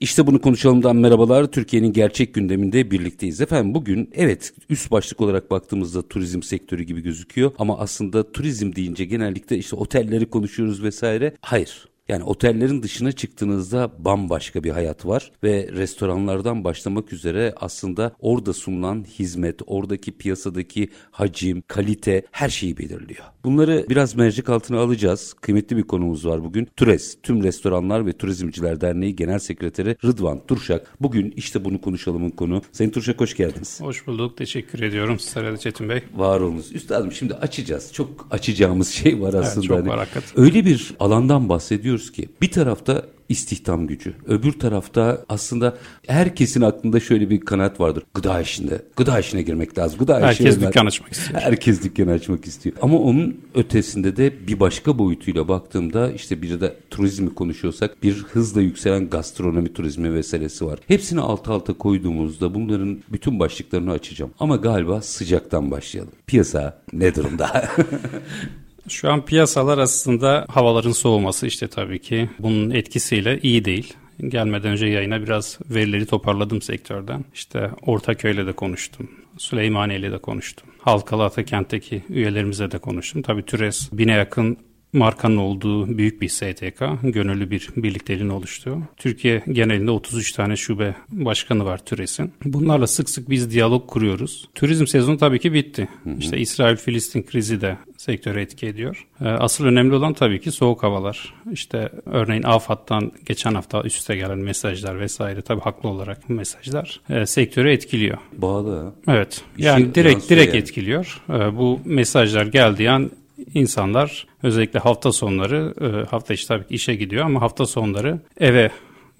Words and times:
İşte 0.00 0.26
bunu 0.26 0.40
konuşalımdan 0.40 0.96
merhabalar. 0.96 1.46
Türkiye'nin 1.46 1.92
gerçek 1.92 2.34
gündeminde 2.34 2.90
birlikteyiz. 2.90 3.40
Efendim 3.40 3.74
bugün 3.74 4.10
evet 4.14 4.52
üst 4.68 4.90
başlık 4.90 5.20
olarak 5.20 5.50
baktığımızda 5.50 6.08
turizm 6.08 6.42
sektörü 6.42 6.82
gibi 6.82 7.00
gözüküyor. 7.00 7.52
Ama 7.58 7.78
aslında 7.78 8.32
turizm 8.32 8.74
deyince 8.74 9.04
genellikle 9.04 9.58
işte 9.58 9.76
otelleri 9.76 10.30
konuşuyoruz 10.30 10.82
vesaire. 10.82 11.34
Hayır. 11.40 11.88
Yani 12.08 12.24
otellerin 12.24 12.82
dışına 12.82 13.12
çıktığınızda 13.12 13.92
bambaşka 13.98 14.64
bir 14.64 14.70
hayat 14.70 15.06
var 15.06 15.32
ve 15.42 15.68
restoranlardan 15.72 16.64
başlamak 16.64 17.12
üzere 17.12 17.54
aslında 17.56 18.16
orada 18.20 18.52
sunulan 18.52 19.04
hizmet, 19.18 19.60
oradaki 19.66 20.12
piyasadaki 20.12 20.88
hacim, 21.10 21.62
kalite 21.66 22.22
her 22.30 22.48
şeyi 22.48 22.78
belirliyor. 22.78 23.24
Bunları 23.44 23.86
biraz 23.88 24.14
mercek 24.14 24.48
altına 24.48 24.78
alacağız. 24.80 25.32
Kıymetli 25.32 25.76
bir 25.76 25.82
konumuz 25.82 26.26
var 26.26 26.44
bugün. 26.44 26.68
TÜRES, 26.76 27.18
Tüm 27.22 27.44
Restoranlar 27.44 28.06
ve 28.06 28.12
Turizmciler 28.12 28.80
Derneği 28.80 29.16
Genel 29.16 29.38
Sekreteri 29.38 29.96
Rıdvan 30.04 30.46
Turşak. 30.46 30.96
Bugün 31.00 31.34
işte 31.36 31.64
bunu 31.64 31.80
konuşalımın 31.80 32.30
konu. 32.30 32.62
Sayın 32.72 32.90
Turşak 32.90 33.20
hoş 33.20 33.36
geldiniz. 33.36 33.80
Hoş 33.80 34.06
bulduk. 34.06 34.36
Teşekkür 34.36 34.82
ediyorum 34.82 35.18
Sarıda 35.18 35.56
Çetin 35.56 35.88
Bey. 35.88 36.02
Var 36.16 36.40
olunuz. 36.40 36.72
Üstadım 36.72 37.12
şimdi 37.12 37.34
açacağız. 37.34 37.92
Çok 37.92 38.28
açacağımız 38.30 38.88
şey 38.88 39.20
var 39.20 39.34
aslında. 39.34 39.60
Evet, 39.60 39.64
çok 39.68 39.78
hani 39.78 39.88
var 39.88 39.98
hakikaten. 39.98 40.44
Öyle 40.44 40.64
bir 40.64 40.94
alandan 41.00 41.48
bahsediyoruz 41.48 41.95
ki 41.98 42.28
bir 42.42 42.50
tarafta 42.50 43.02
istihdam 43.28 43.86
gücü. 43.86 44.14
Öbür 44.26 44.52
tarafta 44.52 45.24
aslında 45.28 45.76
herkesin 46.06 46.60
aklında 46.60 47.00
şöyle 47.00 47.30
bir 47.30 47.40
kanaat 47.40 47.80
vardır. 47.80 48.02
Gıda 48.14 48.40
işinde. 48.40 48.82
Gıda 48.96 49.18
işine 49.18 49.42
girmek 49.42 49.78
lazım. 49.78 49.98
Gıda 49.98 50.20
Herkes 50.20 50.46
işine 50.46 50.68
dükkan 50.68 50.86
açmak 50.86 51.12
istiyor. 51.12 51.40
Herkes 51.40 51.82
dükkan 51.82 52.08
açmak 52.08 52.46
istiyor. 52.46 52.76
Ama 52.82 52.98
onun 52.98 53.40
ötesinde 53.54 54.16
de 54.16 54.46
bir 54.46 54.60
başka 54.60 54.98
boyutuyla 54.98 55.48
baktığımda 55.48 56.12
işte 56.12 56.42
bir 56.42 56.60
de 56.60 56.76
turizmi 56.90 57.34
konuşuyorsak 57.34 58.02
bir 58.02 58.14
hızla 58.32 58.60
yükselen 58.60 59.10
gastronomi 59.10 59.72
turizmi 59.72 60.10
meselesi 60.10 60.66
var. 60.66 60.78
Hepsini 60.88 61.20
alt 61.20 61.48
alta 61.48 61.72
koyduğumuzda 61.72 62.54
bunların 62.54 62.98
bütün 63.12 63.40
başlıklarını 63.40 63.92
açacağım. 63.92 64.30
Ama 64.38 64.56
galiba 64.56 65.00
sıcaktan 65.02 65.70
başlayalım. 65.70 66.12
Piyasa 66.26 66.82
ne 66.92 67.14
durumda? 67.14 67.68
Şu 68.88 69.10
an 69.12 69.24
piyasalar 69.24 69.78
aslında 69.78 70.46
havaların 70.48 70.92
soğuması 70.92 71.46
işte 71.46 71.68
tabii 71.68 71.98
ki 71.98 72.30
bunun 72.38 72.70
etkisiyle 72.70 73.40
iyi 73.42 73.64
değil. 73.64 73.94
Gelmeden 74.28 74.72
önce 74.72 74.86
yayına 74.86 75.22
biraz 75.22 75.58
verileri 75.70 76.06
toparladım 76.06 76.62
sektörden. 76.62 77.24
İşte 77.34 77.70
Ortaköy'le 77.82 78.46
de 78.46 78.52
konuştum. 78.52 79.10
Süleymaniye'yle 79.38 80.12
de 80.12 80.18
konuştum. 80.18 80.68
Halkalı 80.78 81.24
Atakent'teki 81.24 82.02
üyelerimize 82.08 82.70
de 82.70 82.78
konuştum. 82.78 83.22
Tabii 83.22 83.42
TÜRES 83.42 83.88
bine 83.92 84.12
yakın 84.12 84.58
markanın 84.92 85.36
olduğu 85.36 85.98
büyük 85.98 86.22
bir 86.22 86.28
STK, 86.28 86.82
gönüllü 87.02 87.50
bir 87.50 87.68
birlikteliğini 87.76 88.32
oluşturuyor. 88.32 88.82
Türkiye 88.96 89.42
genelinde 89.52 89.90
33 89.90 90.32
tane 90.32 90.56
şube 90.56 90.94
başkanı 91.08 91.64
var 91.64 91.84
TÜRES'in. 91.84 92.32
Bunlarla 92.44 92.86
sık 92.86 93.10
sık 93.10 93.30
biz 93.30 93.50
diyalog 93.50 93.86
kuruyoruz. 93.90 94.48
Turizm 94.54 94.86
sezonu 94.86 95.18
tabii 95.18 95.38
ki 95.38 95.52
bitti. 95.52 95.88
Hı 96.04 96.10
hı. 96.10 96.18
İşte 96.18 96.38
İsrail-Filistin 96.38 97.22
krizi 97.22 97.60
de 97.60 97.76
sektöre 98.06 98.42
etki 98.42 98.66
ediyor. 98.66 99.06
Asıl 99.20 99.64
önemli 99.64 99.94
olan 99.94 100.12
tabii 100.12 100.40
ki 100.40 100.52
soğuk 100.52 100.82
havalar. 100.82 101.34
İşte 101.52 101.90
örneğin 102.06 102.42
AFAD'dan 102.42 103.12
geçen 103.26 103.54
hafta 103.54 103.82
üste 103.82 104.16
gelen 104.16 104.38
mesajlar 104.38 105.00
vesaire 105.00 105.42
tabii 105.42 105.60
haklı 105.60 105.88
olarak 105.88 106.28
mesajlar 106.28 107.00
e, 107.10 107.26
sektörü 107.26 107.70
etkiliyor. 107.70 108.18
Bağlı. 108.32 108.92
Evet. 109.08 109.42
Yani 109.58 109.94
direkt 109.94 110.30
direkt 110.30 110.54
yani. 110.54 110.62
etkiliyor. 110.62 111.22
E, 111.30 111.56
bu 111.56 111.80
mesajlar 111.84 112.46
geldiği 112.46 112.90
an 112.90 113.10
insanlar 113.54 114.26
özellikle 114.42 114.78
hafta 114.78 115.12
sonları 115.12 115.74
hafta 116.10 116.34
içi 116.34 116.48
tabii 116.48 116.66
ki 116.66 116.74
işe 116.74 116.94
gidiyor 116.94 117.24
ama 117.24 117.40
hafta 117.40 117.66
sonları 117.66 118.20
eve 118.40 118.70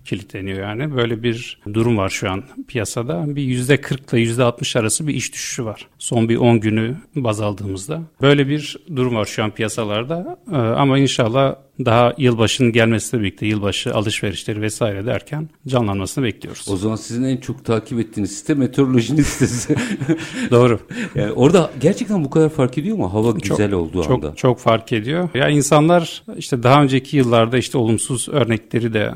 kilitleniyor 0.06 0.60
yani. 0.60 0.96
Böyle 0.96 1.22
bir 1.22 1.58
durum 1.74 1.96
var 1.96 2.08
şu 2.08 2.30
an 2.30 2.44
piyasada. 2.68 3.36
Bir 3.36 3.42
yüzde 3.42 3.80
40 3.80 4.12
ile 4.12 4.20
yüzde 4.20 4.42
60 4.42 4.76
arası 4.76 5.06
bir 5.06 5.14
iş 5.14 5.32
düşüşü 5.32 5.64
var. 5.64 5.88
Son 5.98 6.28
bir 6.28 6.36
10 6.36 6.60
günü 6.60 6.96
baz 7.14 7.40
aldığımızda. 7.40 8.02
Böyle 8.22 8.48
bir 8.48 8.76
durum 8.96 9.14
var 9.14 9.24
şu 9.24 9.44
an 9.44 9.50
piyasalarda. 9.50 10.38
Ama 10.52 10.98
inşallah 10.98 11.54
daha 11.84 12.14
yılbaşının 12.18 12.72
gelmesiyle 12.72 13.22
birlikte 13.22 13.46
yılbaşı 13.46 13.94
alışverişleri 13.94 14.60
vesaire 14.60 15.06
derken 15.06 15.48
canlanmasını 15.66 16.24
bekliyoruz. 16.24 16.68
O 16.68 16.76
zaman 16.76 16.96
sizin 16.96 17.24
en 17.24 17.36
çok 17.36 17.64
takip 17.64 18.00
ettiğiniz 18.00 18.38
site 18.38 18.54
meteorolojinin 18.54 19.22
sitesi. 19.22 19.76
Doğru. 20.50 20.80
Yani 21.14 21.32
orada 21.32 21.70
gerçekten 21.80 22.24
bu 22.24 22.30
kadar 22.30 22.48
fark 22.48 22.78
ediyor 22.78 22.96
mu 22.96 23.14
hava 23.14 23.30
güzel 23.30 23.70
çok, 23.70 23.80
olduğu 23.80 24.02
çok, 24.02 24.24
anda? 24.24 24.34
Çok 24.34 24.58
fark 24.58 24.92
ediyor. 24.92 25.28
Ya 25.34 25.48
insanlar 25.48 26.22
işte 26.36 26.62
daha 26.62 26.82
önceki 26.82 27.16
yıllarda 27.16 27.58
işte 27.58 27.78
olumsuz 27.78 28.28
örnekleri 28.28 28.94
de 28.94 29.12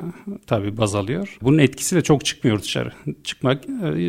tabii 0.47 0.77
baz 0.77 0.95
alıyor. 0.95 1.39
Bunun 1.43 1.59
etkisi 1.59 1.97
de 1.97 2.01
çok 2.01 2.25
çıkmıyor 2.25 2.63
dışarı. 2.63 2.93
Çıkmak 3.25 3.65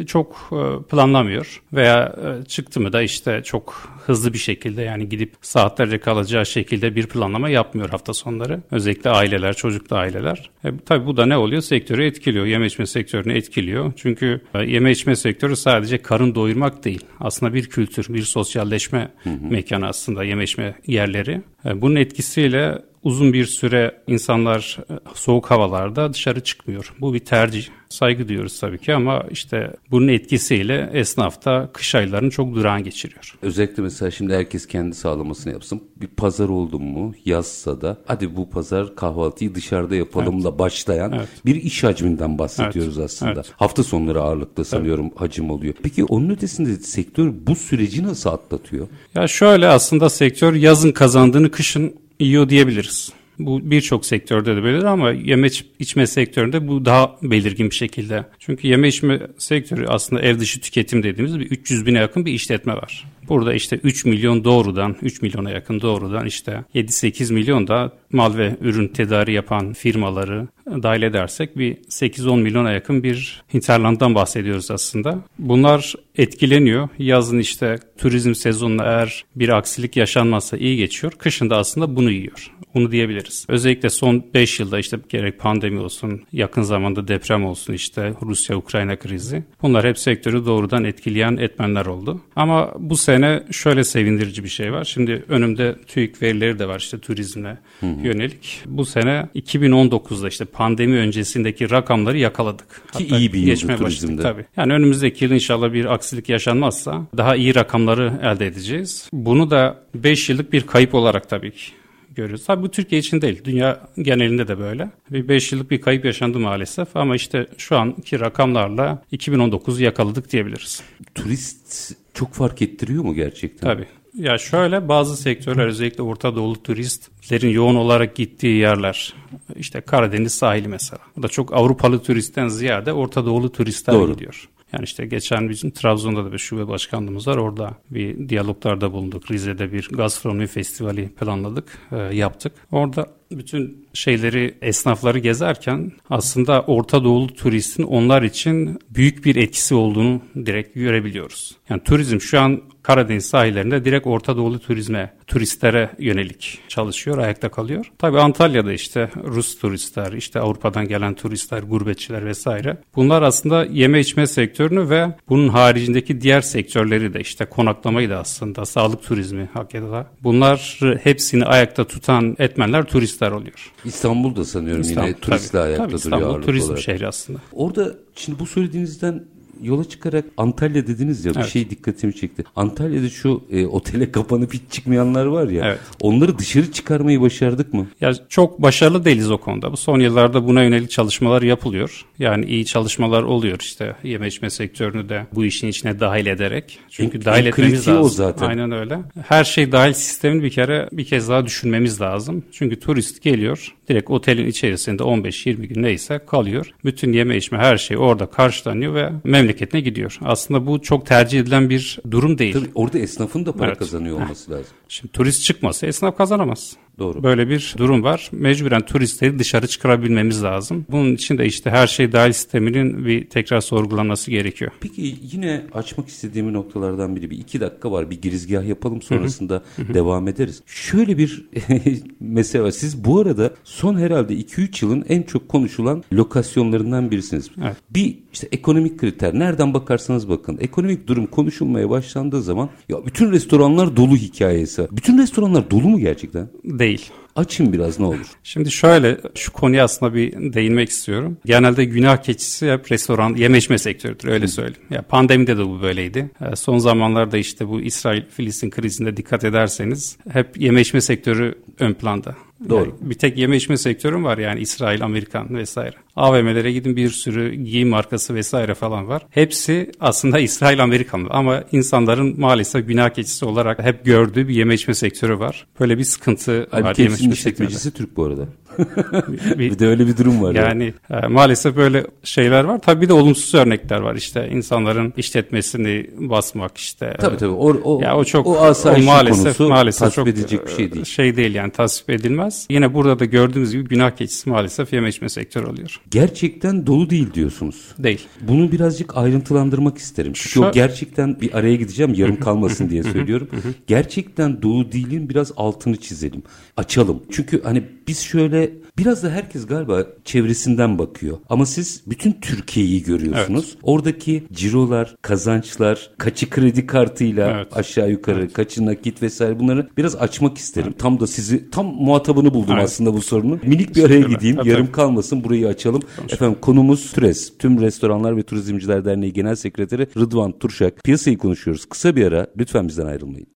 çok 0.07 0.49
planlamıyor 0.89 1.61
veya 1.73 2.15
çıktı 2.47 2.79
mı 2.79 2.93
da 2.93 3.01
işte 3.01 3.41
çok 3.43 3.91
hızlı 4.05 4.33
bir 4.33 4.37
şekilde 4.37 4.81
yani 4.81 5.09
gidip 5.09 5.33
saatlerce 5.41 5.99
kalacağı 5.99 6.45
şekilde 6.45 6.95
bir 6.95 7.07
planlama 7.07 7.49
yapmıyor 7.49 7.89
hafta 7.89 8.13
sonu 8.13 8.40
insanları. 8.41 8.61
Özellikle 8.71 9.09
aileler, 9.09 9.53
çocuklu 9.53 9.95
aileler. 9.95 10.49
E, 10.65 10.69
tabii 10.85 11.05
bu 11.05 11.17
da 11.17 11.25
ne 11.25 11.37
oluyor? 11.37 11.61
Sektörü 11.61 12.05
etkiliyor. 12.05 12.45
Yeme 12.45 12.65
içme 12.65 12.85
sektörünü 12.85 13.33
etkiliyor. 13.33 13.93
Çünkü 13.95 14.41
e, 14.53 14.59
yeme 14.63 14.91
içme 14.91 15.15
sektörü 15.15 15.55
sadece 15.55 15.97
karın 15.97 16.35
doyurmak 16.35 16.85
değil. 16.85 17.05
Aslında 17.19 17.53
bir 17.53 17.65
kültür, 17.65 18.13
bir 18.13 18.23
sosyalleşme 18.23 19.11
hı 19.23 19.29
hı. 19.29 19.47
mekanı 19.49 19.87
aslında 19.87 20.23
yeme 20.23 20.43
içme 20.43 20.75
yerleri. 20.87 21.41
E, 21.65 21.81
bunun 21.81 21.95
etkisiyle 21.95 22.77
uzun 23.03 23.33
bir 23.33 23.45
süre 23.45 24.01
insanlar 24.07 24.77
e, 24.89 24.93
soğuk 25.13 25.51
havalarda 25.51 26.13
dışarı 26.13 26.43
çıkmıyor. 26.43 26.93
Bu 27.01 27.13
bir 27.13 27.19
tercih. 27.19 27.67
Saygı 27.89 28.27
diyoruz 28.27 28.59
tabii 28.59 28.77
ki 28.77 28.93
ama 28.93 29.23
işte 29.31 29.73
bunun 29.91 30.07
etkisiyle 30.07 30.89
esnaf 30.93 31.45
da 31.45 31.69
kış 31.73 31.95
aylarını 31.95 32.29
çok 32.29 32.55
durağan 32.55 32.83
geçiriyor. 32.83 33.35
Özellikle 33.41 33.83
mesela 33.83 34.11
şimdi 34.11 34.35
herkes 34.35 34.67
kendi 34.67 34.95
sağlamasını 34.95 35.53
yapsın. 35.53 35.83
Bir 36.01 36.07
pazar 36.07 36.49
oldu 36.49 36.79
mu 36.79 37.13
yazsa 37.25 37.81
da 37.81 37.97
hadi 38.05 38.35
bu 38.35 38.49
pazar 38.49 38.95
kahvaltıyı 38.95 39.55
dışarıda 39.55 39.95
yapalımla 39.95 40.49
evet. 40.49 40.59
başlayan 40.59 41.11
evet. 41.11 41.27
bir 41.45 41.55
iş 41.55 41.83
hacminden 41.83 42.37
bahsediyoruz 42.37 42.97
evet. 42.97 43.05
aslında. 43.05 43.31
Evet. 43.31 43.53
Hafta 43.55 43.83
sonları 43.83 44.21
ağırlıkta 44.21 44.63
sanıyorum 44.63 45.05
evet. 45.05 45.21
hacim 45.21 45.51
oluyor. 45.51 45.73
Peki 45.83 46.03
onun 46.03 46.29
ötesinde 46.29 46.75
sektör 46.75 47.33
bu 47.47 47.55
süreci 47.55 48.03
nasıl 48.03 48.29
atlatıyor? 48.29 48.87
Ya 49.15 49.27
şöyle 49.27 49.67
aslında 49.67 50.09
sektör 50.09 50.53
yazın 50.53 50.91
kazandığını 50.91 51.51
kışın 51.51 51.93
yiyor 52.25 52.49
diyebiliriz. 52.49 53.13
Bu 53.39 53.71
birçok 53.71 54.05
sektörde 54.05 54.55
de 54.55 54.63
belirli 54.63 54.87
ama 54.87 55.11
yeme 55.11 55.47
içme 55.79 56.07
sektöründe 56.07 56.67
bu 56.67 56.85
daha 56.85 57.15
belirgin 57.23 57.69
bir 57.69 57.75
şekilde. 57.75 58.25
Çünkü 58.39 58.67
yeme 58.67 58.87
içme 58.87 59.21
sektörü 59.37 59.85
aslında 59.87 60.21
ev 60.21 60.39
dışı 60.39 60.61
tüketim 60.61 61.03
dediğimiz 61.03 61.39
bir 61.39 61.45
300 61.45 61.85
bine 61.85 61.99
yakın 61.99 62.25
bir 62.25 62.33
işletme 62.33 62.73
var. 62.73 63.05
Burada 63.31 63.53
işte 63.53 63.79
3 63.83 64.05
milyon 64.05 64.43
doğrudan, 64.43 64.95
3 65.01 65.21
milyona 65.21 65.51
yakın 65.51 65.81
doğrudan 65.81 66.25
işte 66.25 66.63
7-8 66.75 67.33
milyon 67.33 67.67
da 67.67 67.91
mal 68.11 68.37
ve 68.37 68.55
ürün 68.61 68.87
tedari 68.87 69.33
yapan 69.33 69.73
firmaları 69.73 70.47
dahil 70.67 71.01
edersek 71.01 71.57
bir 71.57 71.75
8-10 71.75 72.41
milyona 72.41 72.71
yakın 72.71 73.03
bir 73.03 73.43
hinterlanddan 73.53 74.15
bahsediyoruz 74.15 74.71
aslında. 74.71 75.17
Bunlar 75.39 75.93
etkileniyor. 76.17 76.89
Yazın 76.97 77.39
işte 77.39 77.79
turizm 77.97 78.35
sezonunda 78.35 78.83
eğer 78.83 79.25
bir 79.35 79.49
aksilik 79.49 79.97
yaşanmazsa 79.97 80.57
iyi 80.57 80.77
geçiyor. 80.77 81.13
Kışın 81.17 81.49
da 81.49 81.57
aslında 81.57 81.95
bunu 81.95 82.11
yiyor. 82.11 82.51
Onu 82.73 82.91
diyebiliriz. 82.91 83.45
Özellikle 83.49 83.89
son 83.89 84.23
5 84.33 84.59
yılda 84.59 84.79
işte 84.79 84.97
gerek 85.09 85.39
pandemi 85.39 85.79
olsun, 85.79 86.21
yakın 86.33 86.61
zamanda 86.61 87.07
deprem 87.07 87.45
olsun 87.45 87.73
işte 87.73 88.13
Rusya-Ukrayna 88.21 88.95
krizi. 88.95 89.43
Bunlar 89.61 89.87
hep 89.87 89.99
sektörü 89.99 90.45
doğrudan 90.45 90.83
etkileyen 90.83 91.37
etmenler 91.37 91.85
oldu. 91.85 92.21
Ama 92.35 92.73
bu 92.79 92.97
sene 92.97 93.20
şöyle 93.51 93.83
sevindirici 93.83 94.43
bir 94.43 94.49
şey 94.49 94.73
var. 94.73 94.83
Şimdi 94.83 95.25
önümde 95.29 95.75
TÜİK 95.87 96.21
verileri 96.21 96.59
de 96.59 96.67
var 96.67 96.79
işte 96.79 96.99
turizmle 96.99 97.57
hı 97.79 97.85
hı. 97.85 98.07
yönelik. 98.07 98.61
Bu 98.65 98.85
sene 98.85 99.29
2019'da 99.35 100.27
işte 100.27 100.45
pandemi 100.45 100.97
öncesindeki 100.97 101.71
rakamları 101.71 102.17
yakaladık. 102.17 102.69
Ki 102.69 103.03
Hatta 103.03 103.17
iyi 103.17 103.33
bir 103.33 103.39
yıldı 103.39 103.77
turizmde. 103.77 104.21
Tabii. 104.21 104.45
Yani 104.57 104.73
önümüzdeki 104.73 105.25
yıl 105.25 105.31
inşallah 105.31 105.73
bir 105.73 105.93
aksilik 105.93 106.29
yaşanmazsa 106.29 107.07
daha 107.17 107.35
iyi 107.35 107.55
rakamları 107.55 108.13
elde 108.23 108.47
edeceğiz. 108.47 109.09
Bunu 109.13 109.51
da 109.51 109.83
5 109.95 110.29
yıllık 110.29 110.53
bir 110.53 110.61
kayıp 110.61 110.95
olarak 110.95 111.29
tabii 111.29 111.51
ki 111.51 111.71
görüyoruz. 112.15 112.45
Tabii 112.45 112.63
bu 112.63 112.71
Türkiye 112.71 112.99
için 112.99 113.21
değil. 113.21 113.41
Dünya 113.43 113.87
genelinde 114.01 114.47
de 114.47 114.59
böyle. 114.59 114.89
Bir 115.11 115.27
5 115.27 115.51
yıllık 115.51 115.71
bir 115.71 115.81
kayıp 115.81 116.05
yaşandı 116.05 116.39
maalesef 116.39 116.95
ama 116.95 117.15
işte 117.15 117.47
şu 117.57 117.77
anki 117.77 118.19
rakamlarla 118.19 119.03
2019'u 119.13 119.83
yakaladık 119.83 120.31
diyebiliriz. 120.31 120.83
Turist 121.15 121.95
çok 122.13 122.33
fark 122.33 122.61
ettiriyor 122.61 123.03
mu 123.03 123.13
gerçekten? 123.15 123.67
Tabii. 123.67 123.87
Ya 124.15 124.37
şöyle 124.37 124.87
bazı 124.87 125.17
sektörler 125.17 125.67
özellikle 125.67 126.03
Orta 126.03 126.35
Doğulu 126.35 126.63
turistlerin 126.63 127.49
yoğun 127.49 127.75
olarak 127.75 128.15
gittiği 128.15 128.57
yerler. 128.57 129.13
işte 129.55 129.81
Karadeniz 129.81 130.33
sahili 130.33 130.67
mesela. 130.67 130.99
Bu 131.17 131.23
da 131.23 131.27
çok 131.27 131.53
Avrupalı 131.53 132.03
turistten 132.03 132.47
ziyade 132.47 132.93
Orta 132.93 133.25
Doğulu 133.25 133.51
turistler 133.51 133.95
Doğru. 133.95 134.13
gidiyor. 134.13 134.49
Yani 134.73 134.83
işte 134.83 135.05
geçen 135.05 135.49
bizim 135.49 135.71
Trabzon'da 135.71 136.25
da 136.25 136.33
bir 136.33 136.37
şube 136.37 136.67
başkanlığımız 136.67 137.27
var. 137.27 137.37
Orada 137.37 137.77
bir 137.89 138.29
diyaloglarda 138.29 138.91
bulunduk. 138.91 139.31
Rize'de 139.31 139.71
bir 139.73 139.89
gastronomi 139.91 140.47
festivali 140.47 141.09
planladık, 141.09 141.77
e, 141.91 141.97
yaptık. 141.97 142.53
Orada 142.71 143.07
bütün 143.31 143.87
şeyleri, 143.93 144.57
esnafları 144.61 145.19
gezerken 145.19 145.91
aslında 146.09 146.61
Orta 146.61 147.03
Doğulu 147.03 147.33
turistin 147.33 147.83
onlar 147.83 148.21
için 148.21 148.79
büyük 148.89 149.25
bir 149.25 149.35
etkisi 149.35 149.75
olduğunu 149.75 150.21
direkt 150.35 150.75
görebiliyoruz. 150.75 151.55
Yani 151.69 151.83
turizm 151.83 152.19
şu 152.19 152.39
an 152.39 152.61
Karadeniz 152.83 153.25
sahillerinde 153.25 153.85
direkt 153.85 154.07
Orta 154.07 154.37
Doğulu 154.37 154.59
turizme, 154.59 155.13
turistlere 155.27 155.89
yönelik 155.99 156.59
çalışıyor, 156.67 157.17
ayakta 157.17 157.49
kalıyor. 157.49 157.91
Tabii 157.97 158.19
Antalya'da 158.19 158.73
işte 158.73 159.09
Rus 159.25 159.59
turistler, 159.59 160.11
işte 160.13 160.39
Avrupa'dan 160.39 160.87
gelen 160.87 161.13
turistler, 161.13 161.59
gurbetçiler 161.63 162.25
vesaire. 162.25 162.77
Bunlar 162.95 163.21
aslında 163.21 163.65
yeme 163.65 163.99
içme 163.99 164.27
sektörünü 164.27 164.89
ve 164.89 165.15
bunun 165.29 165.47
haricindeki 165.47 166.21
diğer 166.21 166.41
sektörleri 166.41 167.13
de 167.13 167.19
işte 167.19 167.45
konaklamayı 167.45 168.09
da 168.09 168.19
aslında, 168.19 168.65
sağlık 168.65 169.03
turizmi 169.03 169.49
hakikaten. 169.53 170.05
Bunlar 170.23 170.79
hepsini 171.03 171.45
ayakta 171.45 171.83
tutan 171.83 172.35
etmenler 172.39 172.83
turistler 172.83 173.31
oluyor. 173.31 173.71
İstanbul'da 173.85 174.45
sanıyorum 174.45 174.81
İstanbul, 174.81 175.07
yine 175.07 175.19
turistle 175.19 175.49
tabii, 175.49 175.61
ayakta 175.61 175.83
tabii, 175.87 176.03
duruyor 176.03 176.19
İstanbul 176.21 176.41
turizm 176.41 176.65
olarak. 176.67 176.83
şehri 176.83 177.07
aslında. 177.07 177.39
Orada 177.53 177.95
şimdi 178.15 178.39
bu 178.39 178.45
söylediğinizden 178.45 179.23
yola 179.61 179.83
çıkarak 179.83 180.25
Antalya 180.37 180.87
dediniz 180.87 181.25
ya 181.25 181.31
evet. 181.35 181.45
bir 181.45 181.49
şey 181.49 181.69
dikkatimi 181.69 182.15
çekti. 182.15 182.43
Antalya'da 182.55 183.09
şu 183.09 183.43
e, 183.51 183.65
otele 183.65 184.11
kapanıp 184.11 184.53
hiç 184.53 184.61
çıkmayanlar 184.69 185.25
var 185.25 185.49
ya. 185.49 185.65
Evet. 185.65 185.79
Onları 186.01 186.39
dışarı 186.39 186.71
çıkarmayı 186.71 187.21
başardık 187.21 187.73
mı? 187.73 187.87
Ya 188.01 188.13
çok 188.29 188.61
başarılı 188.61 189.05
değiliz 189.05 189.31
o 189.31 189.37
konuda. 189.37 189.71
Bu 189.71 189.77
son 189.77 189.99
yıllarda 189.99 190.47
buna 190.47 190.63
yönelik 190.63 190.91
çalışmalar 190.91 191.41
yapılıyor. 191.41 192.05
Yani 192.19 192.45
iyi 192.45 192.65
çalışmalar 192.65 193.23
oluyor 193.23 193.57
işte 193.61 193.95
yeme 194.03 194.27
içme 194.27 194.49
sektörünü 194.49 195.09
de 195.09 195.25
bu 195.35 195.45
işin 195.45 195.67
içine 195.67 195.99
dahil 195.99 196.25
ederek. 196.25 196.79
Çünkü 196.89 197.17
en, 197.17 197.25
dahil 197.25 197.45
en 197.45 197.49
etmemiz 197.49 197.87
lazım. 197.87 198.03
o 198.03 198.09
zaten. 198.09 198.47
Aynen 198.47 198.71
öyle. 198.71 198.99
Her 199.27 199.43
şey 199.43 199.71
dahil 199.71 199.93
sistemini 199.93 200.43
bir 200.43 200.49
kere 200.49 200.89
bir 200.91 201.05
kez 201.05 201.29
daha 201.29 201.45
düşünmemiz 201.45 202.01
lazım. 202.01 202.43
Çünkü 202.51 202.79
turist 202.79 203.21
geliyor 203.21 203.75
direkt 203.91 204.09
otelin 204.09 204.47
içerisinde 204.47 205.03
15-20 205.03 205.65
gün 205.65 205.83
neyse 205.83 206.21
kalıyor. 206.27 206.73
Bütün 206.85 207.13
yeme 207.13 207.37
içme 207.37 207.57
her 207.57 207.77
şey 207.77 207.97
orada 207.97 208.25
karşılanıyor 208.25 208.93
ve 208.95 209.11
memleketine 209.51 209.81
gidiyor. 209.81 210.17
Aslında 210.21 210.65
bu 210.65 210.81
çok 210.81 211.05
tercih 211.05 211.39
edilen 211.39 211.69
bir 211.69 211.99
durum 212.11 212.37
değil. 212.37 212.53
Tabii 212.53 212.69
orada 212.75 212.99
esnafın 212.99 213.45
da 213.45 213.51
para 213.51 213.67
evet. 213.67 213.79
kazanıyor 213.79 214.15
olması 214.21 214.51
lazım. 214.51 214.73
Şimdi 214.87 215.11
turist 215.11 215.43
çıkmasa 215.43 215.87
esnaf 215.87 216.17
kazanamaz. 216.17 216.77
Doğru. 217.01 217.23
Böyle 217.23 217.49
bir 217.49 217.75
durum 217.77 218.03
var. 218.03 218.29
Mecburen 218.31 218.81
turistleri 218.81 219.39
dışarı 219.39 219.67
çıkarabilmemiz 219.67 220.43
lazım. 220.43 220.85
Bunun 220.91 221.15
için 221.15 221.37
de 221.37 221.45
işte 221.45 221.69
her 221.69 221.87
şey 221.87 222.11
dahil 222.11 222.31
sisteminin 222.31 223.05
bir 223.05 223.29
tekrar 223.29 223.61
sorgulanması 223.61 224.31
gerekiyor. 224.31 224.71
Peki 224.81 225.15
yine 225.31 225.65
açmak 225.73 226.07
istediğim 226.07 226.53
noktalardan 226.53 227.15
biri 227.15 227.29
bir 227.31 227.37
iki 227.37 227.59
dakika 227.59 227.91
var. 227.91 228.09
Bir 228.11 228.21
girizgah 228.21 228.67
yapalım 228.67 229.01
sonrasında 229.01 229.63
devam 229.93 230.27
ederiz. 230.27 230.61
Şöyle 230.65 231.17
bir 231.17 231.45
mesele 232.19 232.61
var. 232.61 232.71
Siz 232.71 233.05
bu 233.05 233.19
arada 233.19 233.53
son 233.63 233.99
herhalde 233.99 234.33
2-3 234.33 234.85
yılın 234.85 235.05
en 235.09 235.23
çok 235.23 235.49
konuşulan 235.49 236.03
lokasyonlarından 236.13 237.11
birisiniz. 237.11 237.49
Evet. 237.63 237.77
Bir 237.89 238.17
işte 238.33 238.47
ekonomik 238.51 238.99
kriter 238.99 239.39
nereden 239.39 239.73
bakarsanız 239.73 240.29
bakın 240.29 240.57
ekonomik 240.61 241.07
durum 241.07 241.25
konuşulmaya 241.25 241.89
başlandığı 241.89 242.41
zaman 242.41 242.69
ya 242.89 243.05
bütün 243.05 243.31
restoranlar 243.31 243.95
dolu 243.95 244.15
hikayesi. 244.15 244.87
Bütün 244.91 245.17
restoranlar 245.17 245.71
dolu 245.71 245.89
mu 245.89 245.99
gerçekten? 245.99 246.49
Değil. 246.65 246.90
Açın 247.35 247.73
biraz 247.73 247.99
ne 247.99 248.05
olur. 248.05 248.27
Şimdi 248.43 248.71
şöyle 248.71 249.17
şu 249.35 249.53
konuya 249.53 249.83
aslında 249.83 250.13
bir 250.13 250.53
değinmek 250.53 250.89
istiyorum. 250.89 251.37
Genelde 251.45 251.85
günah 251.85 252.17
keçisi 252.17 252.71
hep 252.71 252.91
restoran, 252.91 253.35
yeme 253.35 253.57
içme 253.57 253.77
sektörüdür 253.77 254.27
öyle 254.27 254.47
söyleyeyim. 254.47 254.87
Ya 254.89 255.01
pandemide 255.01 255.57
de 255.57 255.65
bu 255.65 255.81
böyleydi. 255.81 256.29
Son 256.55 256.77
zamanlarda 256.77 257.37
işte 257.37 257.67
bu 257.67 257.81
İsrail-Filistin 257.81 258.69
krizinde 258.69 259.17
dikkat 259.17 259.43
ederseniz 259.43 260.17
hep 260.29 260.57
yeme 260.57 260.81
içme 260.81 261.01
sektörü 261.01 261.55
ön 261.79 261.93
planda. 261.93 262.35
Doğru. 262.69 262.79
Yani 262.79 263.09
bir 263.09 263.15
tek 263.15 263.37
yeme 263.37 263.57
içme 263.57 263.77
sektörüm 263.77 264.23
var 264.23 264.37
yani 264.37 264.59
İsrail, 264.59 265.03
Amerikan 265.03 265.55
vesaire. 265.55 265.95
AVM'lere 266.15 266.71
gidin 266.71 266.95
bir 266.95 267.09
sürü 267.09 267.55
giyim 267.55 267.89
markası 267.89 268.35
vesaire 268.35 268.73
falan 268.73 269.07
var. 269.07 269.25
Hepsi 269.29 269.91
aslında 269.99 270.39
İsrail, 270.51 270.83
Amerikan 270.83 271.27
ama 271.29 271.63
insanların 271.71 272.39
maalesef 272.39 272.87
günah 272.87 273.09
keçisi 273.09 273.45
olarak 273.45 273.83
hep 273.83 274.05
gördüğü 274.05 274.47
bir 274.47 274.55
yeme 274.55 274.73
içme 274.73 274.93
sektörü 274.93 275.39
var. 275.39 275.67
Böyle 275.79 275.97
bir 275.97 276.03
sıkıntı 276.03 276.67
Abi 276.71 276.83
var 276.83 276.95
yeme 276.97 277.13
içme 277.13 277.33
işletmecisi 277.33 277.91
Türk 277.91 278.17
bu 278.17 278.23
arada. 278.23 278.47
bir, 279.57 279.79
de 279.79 279.87
öyle 279.87 280.07
bir 280.07 280.17
durum 280.17 280.41
var. 280.41 280.55
Yani 280.55 280.93
ya. 281.09 281.19
E, 281.19 281.27
maalesef 281.27 281.75
böyle 281.75 282.05
şeyler 282.23 282.63
var. 282.63 282.79
Tabii 282.81 283.01
bir 283.01 283.09
de 283.09 283.13
olumsuz 283.13 283.55
örnekler 283.55 283.99
var. 283.99 284.15
İşte 284.15 284.49
insanların 284.51 285.13
işletmesini 285.17 286.09
basmak 286.17 286.77
işte. 286.77 287.13
Tabii 287.19 287.37
tabii. 287.37 287.51
O, 287.51 287.77
o, 287.83 288.01
ya 288.01 288.17
o 288.17 288.23
çok 288.23 288.47
o, 288.47 288.51
o 288.51 288.99
maalesef 289.05 289.59
maalesef 289.59 289.99
tasvip 289.99 290.15
çok 290.15 290.27
edilecek 290.27 290.67
bir 290.67 290.71
şey 290.71 290.93
değil. 290.93 291.05
Şey 291.05 291.37
değil 291.37 291.55
yani 291.55 291.71
tasvip 291.71 292.09
edilmez. 292.09 292.67
Yine 292.69 292.93
burada 292.93 293.19
da 293.19 293.25
gördüğümüz 293.25 293.71
gibi 293.71 293.89
günah 293.89 294.11
keçisi 294.11 294.49
maalesef 294.49 294.93
yeme 294.93 295.09
içme 295.09 295.29
sektörü 295.29 295.65
oluyor. 295.65 296.01
Gerçekten 296.11 296.87
dolu 296.87 297.09
değil 297.09 297.33
diyorsunuz. 297.33 297.95
Değil. 297.99 298.27
Bunu 298.41 298.71
birazcık 298.71 299.17
ayrıntılandırmak 299.17 299.97
isterim. 299.97 300.33
Çünkü 300.35 300.49
Şu... 300.49 300.71
gerçekten 300.71 301.41
bir 301.41 301.57
araya 301.57 301.75
gideceğim 301.75 302.13
yarım 302.13 302.39
kalmasın 302.39 302.89
diye 302.89 303.03
söylüyorum. 303.13 303.49
gerçekten 303.87 304.61
dolu 304.61 304.91
değilin 304.91 305.29
biraz 305.29 305.51
altını 305.57 305.95
çizelim. 305.97 306.43
Açalım. 306.77 307.23
Çünkü 307.31 307.63
hani 307.63 307.83
biz 308.07 308.19
şöyle 308.19 308.70
biraz 308.97 309.23
da 309.23 309.29
herkes 309.29 309.67
galiba 309.67 310.05
çevresinden 310.25 310.99
bakıyor. 310.99 311.37
Ama 311.49 311.65
siz 311.65 312.03
bütün 312.07 312.31
Türkiye'yi 312.31 313.03
görüyorsunuz. 313.03 313.65
Evet. 313.67 313.77
Oradaki 313.83 314.43
cirolar, 314.53 315.15
kazançlar, 315.21 316.11
kaçı 316.17 316.49
kredi 316.49 316.87
kartıyla 316.87 317.51
evet. 317.51 317.77
aşağı 317.77 318.11
yukarı, 318.11 318.39
evet. 318.39 318.53
kaçı 318.53 318.85
nakit 318.85 319.21
vesaire 319.21 319.59
bunları 319.59 319.89
biraz 319.97 320.15
açmak 320.15 320.57
isterim. 320.57 320.87
Evet. 320.91 320.99
Tam 320.99 321.19
da 321.19 321.27
sizi 321.27 321.69
tam 321.69 321.85
muhatabını 321.85 322.53
buldum 322.53 322.73
evet. 322.73 322.83
aslında 322.83 323.13
bu 323.13 323.21
sorunun. 323.21 323.59
Minik 323.63 323.95
bir 323.95 324.03
araya 324.03 324.21
gideyim. 324.21 324.55
Evet. 324.55 324.67
Yarım 324.67 324.91
kalmasın. 324.91 325.43
Burayı 325.43 325.67
açalım. 325.67 326.01
Tamam. 326.15 326.29
Efendim 326.31 326.57
konumuz 326.61 327.11
TÜRES. 327.11 327.53
Tüm 327.59 327.81
Restoranlar 327.81 328.37
ve 328.37 328.43
Turizmciler 328.43 329.05
Derneği 329.05 329.33
Genel 329.33 329.55
Sekreteri 329.55 330.07
Rıdvan 330.17 330.59
Turşak. 330.59 331.03
Piyasayı 331.03 331.37
konuşuyoruz. 331.37 331.85
Kısa 331.85 332.15
bir 332.15 332.25
ara. 332.25 332.47
Lütfen 332.57 332.87
bizden 332.87 333.05
ayrılmayın. 333.05 333.47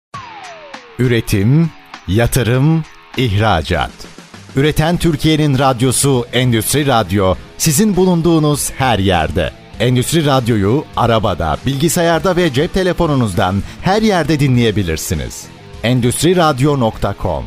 Üretim, 0.98 1.70
yatırım, 2.08 2.84
ihracat. 3.16 4.13
Üreten 4.56 4.96
Türkiye'nin 4.96 5.58
radyosu 5.58 6.24
Endüstri 6.32 6.86
Radyo 6.86 7.34
sizin 7.58 7.96
bulunduğunuz 7.96 8.70
her 8.70 8.98
yerde. 8.98 9.50
Endüstri 9.80 10.26
Radyo'yu 10.26 10.84
arabada, 10.96 11.56
bilgisayarda 11.66 12.36
ve 12.36 12.52
cep 12.52 12.74
telefonunuzdan 12.74 13.54
her 13.82 14.02
yerde 14.02 14.40
dinleyebilirsiniz. 14.40 15.46
Endüstri 15.82 16.36
Radyo.com 16.36 17.44